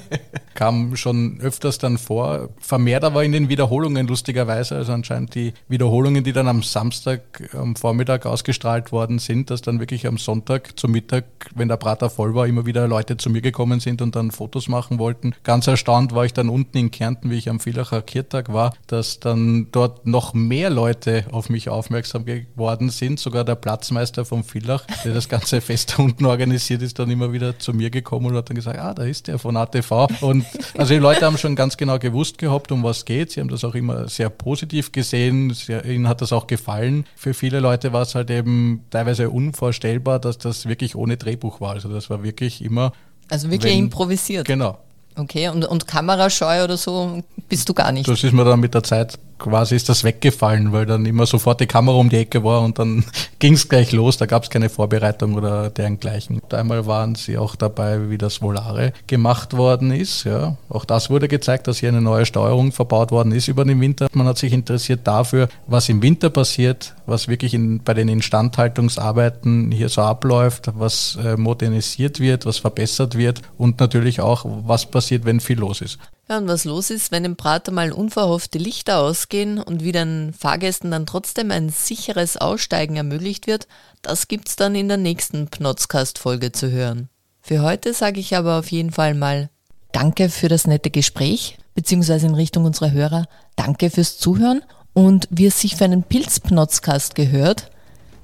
Kam 0.54 0.96
schon 0.96 1.42
öfters 1.42 1.80
dann 1.80 1.98
vor. 1.98 2.50
Vermehrt 2.60 3.04
aber 3.04 3.26
in 3.26 3.34
den 3.34 3.50
Wiederholungen 3.50 4.08
lustigerweise. 4.08 4.78
Also 4.78 4.94
anscheinend 4.94 5.36
die 5.36 5.54
Wiederholungen, 5.68 6.24
die 6.24 6.32
dann 6.32 6.48
am 6.48 6.64
Samstag 6.64 7.50
am 7.54 7.76
Vormittag 7.76 8.26
ausgestrahlt 8.26 8.94
worden 8.94 9.20
sind, 9.20 9.50
dass 9.50 9.62
dann 9.62 9.82
wirklich 9.82 10.08
am 10.08 10.18
Sonntag 10.18 10.80
zum 10.80 10.92
Mittag, 10.92 11.26
wenn 11.56 11.68
der 11.68 11.76
Prater 11.76 12.10
voll 12.10 12.34
war, 12.36 12.48
immer 12.48 12.66
wieder 12.66 12.88
Leute 12.88 13.18
zu 13.18 13.30
mir 13.30 13.42
gekommen 13.42 13.82
sind 13.82 14.02
und 14.02 14.16
dann 14.16 14.32
Fotos 14.32 14.70
machen 14.70 14.98
wollten. 14.98 15.36
Ganz 15.44 15.68
erstaunt 15.68 16.16
war 16.16 16.24
ich 16.24 16.34
dann 16.34 16.48
unten 16.48 16.78
in 16.78 16.90
Kärnten, 16.90 17.32
wie 17.32 17.38
ich 17.38 17.50
am 17.50 17.60
Villacher 17.60 18.02
Kirtag 18.02 18.54
war, 18.54 18.74
dass 18.88 19.20
dann 19.20 19.68
dort 19.74 20.08
noch 20.08 20.34
mehr 20.34 20.70
Leute 20.70 21.26
auf 21.32 21.50
mich 21.50 21.68
aufmerksam 21.68 22.24
geworden 22.24 22.90
sind. 22.90 23.20
Sogar 23.20 23.44
der 23.44 23.56
Platzmeister 23.70 24.26
vom 24.26 24.44
Villach, 24.44 24.84
der 25.06 25.14
das 25.14 25.30
ganze 25.30 25.62
Fest 25.70 26.00
unten 26.00 26.26
organisiert 26.26 26.82
ist, 26.82 26.98
dann 26.98 27.12
immer 27.12 27.32
wieder 27.34 27.60
zu 27.60 27.72
mir 27.72 27.92
gekommen 27.92 28.26
und 28.26 28.36
hat 28.36 28.50
dann 28.50 28.56
gesagt, 28.56 28.80
ah, 28.80 28.96
da 28.96 29.04
ist 29.04 29.28
der 29.28 29.38
von 29.38 29.56
ATV. 29.56 30.08
Und 30.22 30.44
also 30.76 30.92
die 30.92 31.00
Leute 31.00 31.24
haben 31.24 31.38
schon 31.38 31.56
ganz 31.56 31.78
genau 31.78 32.00
gewusst 32.00 32.40
gehabt, 32.40 32.72
um 32.72 32.82
was 32.82 33.06
geht. 33.06 33.32
Sie 33.32 33.40
haben 33.40 33.50
das 33.50 33.64
auch 33.64 33.76
immer 33.76 34.08
sehr 34.08 34.32
positiv 34.32 34.92
gesehen. 34.92 35.54
Sehr, 35.54 35.86
ihnen 35.86 36.08
hat 36.08 36.22
das 36.22 36.34
auch 36.34 36.48
gefallen. 36.48 37.06
Für 37.16 37.36
viele 37.36 37.60
Leute 37.60 37.94
war 37.94 38.02
es 38.02 38.16
halt 38.16 38.32
eben 38.32 38.86
teilweise 38.90 39.30
unvorstellbar, 39.30 40.18
dass 40.18 40.40
das 40.40 40.66
wirklich 40.66 40.96
ohne 40.96 41.18
Drehbuch 41.18 41.62
war. 41.62 41.74
Also 41.74 41.90
das 41.90 42.10
war 42.10 42.24
wirklich 42.24 42.64
immer. 42.64 42.92
Also 43.30 43.52
wirklich 43.52 43.72
wenn, 43.72 43.84
improvisiert. 43.84 44.48
Genau. 44.48 44.80
Okay, 45.20 45.50
und, 45.50 45.66
und 45.66 45.88
Kamerascheu 45.88 46.64
oder 46.64 46.78
so 46.78 47.24
bist 47.50 47.68
du 47.68 47.74
gar 47.74 47.92
nicht? 47.92 48.08
Das 48.08 48.24
ist 48.24 48.34
mir 48.34 48.46
dann 48.46 48.60
mit 48.60 48.74
der 48.74 48.84
Zeit 48.84 49.20
quasi 49.40 49.76
ist 49.76 49.90
das 49.90 50.04
weggefallen, 50.04 50.72
weil 50.72 50.86
dann 50.86 51.06
immer 51.06 51.26
sofort 51.26 51.62
die 51.62 51.66
Kamera 51.66 51.96
um 51.96 52.10
die 52.10 52.18
Ecke 52.18 52.44
war 52.44 52.62
und 52.62 52.78
dann 52.78 53.06
ging 53.40 53.54
es 53.54 53.68
gleich 53.68 53.92
los. 53.92 54.18
Da 54.18 54.26
gab 54.26 54.44
es 54.44 54.50
keine 54.50 54.70
Vorbereitung 54.70 55.34
oder 55.34 55.70
dergleichen. 55.70 56.42
Einmal 56.52 56.86
waren 56.86 57.16
sie 57.16 57.38
auch 57.38 57.56
dabei, 57.56 58.10
wie 58.10 58.18
das 58.18 58.42
Volare 58.42 58.94
gemacht 59.08 59.56
worden 59.56 59.92
ist. 59.92 60.26
Ja. 60.26 60.58
Auch 60.68 60.86
das 60.86 61.10
wurde 61.10 61.28
gezeigt, 61.28 61.68
dass 61.68 61.80
hier 61.80 61.90
eine 61.90 62.02
neue 62.02 62.26
Steuerung 62.26 62.72
verbaut 62.72 63.12
worden 63.12 63.32
ist 63.32 63.48
über 63.48 63.64
den 63.64 63.82
Winter. 63.82 64.08
Man 64.14 64.28
hat 64.28 64.38
sich 64.38 64.54
interessiert 64.54 65.02
dafür, 65.06 65.48
was 65.68 65.90
im 65.90 66.02
Winter 66.02 66.30
passiert, 66.30 66.94
was 67.06 67.28
wirklich 67.28 67.54
in, 67.54 67.82
bei 67.84 67.94
den 67.94 68.10
Instandhaltungsarbeiten 68.10 69.72
hier 69.72 69.90
so 69.90 70.02
abläuft, 70.02 70.72
was 70.76 71.18
äh, 71.24 71.38
modernisiert 71.38 72.20
wird, 72.20 72.46
was 72.46 72.58
verbessert 72.58 73.18
wird 73.18 73.42
und 73.58 73.80
natürlich 73.80 74.20
auch, 74.20 74.46
was 74.46 74.86
passiert, 75.10 75.26
wenn 75.26 75.40
viel 75.40 75.58
los 75.58 75.82
ist. 75.82 75.98
Ja, 76.30 76.38
und 76.38 76.48
was 76.48 76.66
los 76.66 76.92
ist, 76.92 77.12
wenn 77.12 77.26
im 77.26 77.36
Prater 77.36 77.72
mal 77.72 77.92
unverhofft 77.92 78.54
die 78.54 78.60
Lichter 78.60 79.00
ausgehen 79.00 79.58
und 79.60 79.84
wie 79.84 79.92
den 79.92 80.34
Fahrgästen 80.38 80.92
dann 80.92 81.08
trotzdem 81.08 81.50
ein 81.50 81.70
sicheres 81.70 82.38
Aussteigen 82.38 82.96
ermöglicht 82.96 83.48
wird, 83.48 83.68
das 84.04 84.28
gibt's 84.28 84.56
dann 84.56 84.76
in 84.76 84.88
der 84.88 84.98
nächsten 84.98 85.48
Pnotzcast-Folge 85.48 86.52
zu 86.52 86.70
hören. 86.70 87.10
Für 87.42 87.64
heute 87.64 87.94
sage 87.94 88.20
ich 88.20 88.36
aber 88.36 88.60
auf 88.60 88.70
jeden 88.72 88.92
Fall 88.92 89.16
mal 89.16 89.50
Danke 89.92 90.30
für 90.30 90.50
das 90.50 90.68
nette 90.68 90.92
Gespräch, 90.92 91.58
beziehungsweise 91.74 92.28
in 92.28 92.36
Richtung 92.36 92.66
unserer 92.66 92.92
Hörer, 92.92 93.26
danke 93.56 93.90
fürs 93.90 94.20
Zuhören 94.20 94.62
und 94.94 95.28
wie 95.32 95.48
es 95.48 95.60
sich 95.60 95.78
für 95.78 95.86
einen 95.86 96.04
Pilz-Pnotzcast 96.04 97.16
gehört, 97.16 97.72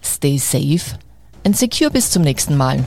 stay 0.03 0.37
safe 0.37 0.99
and 1.43 1.57
secure 1.57 1.89
bis 1.89 2.11
zum 2.11 2.21
nächsten 2.21 2.55
Mal. 2.55 2.85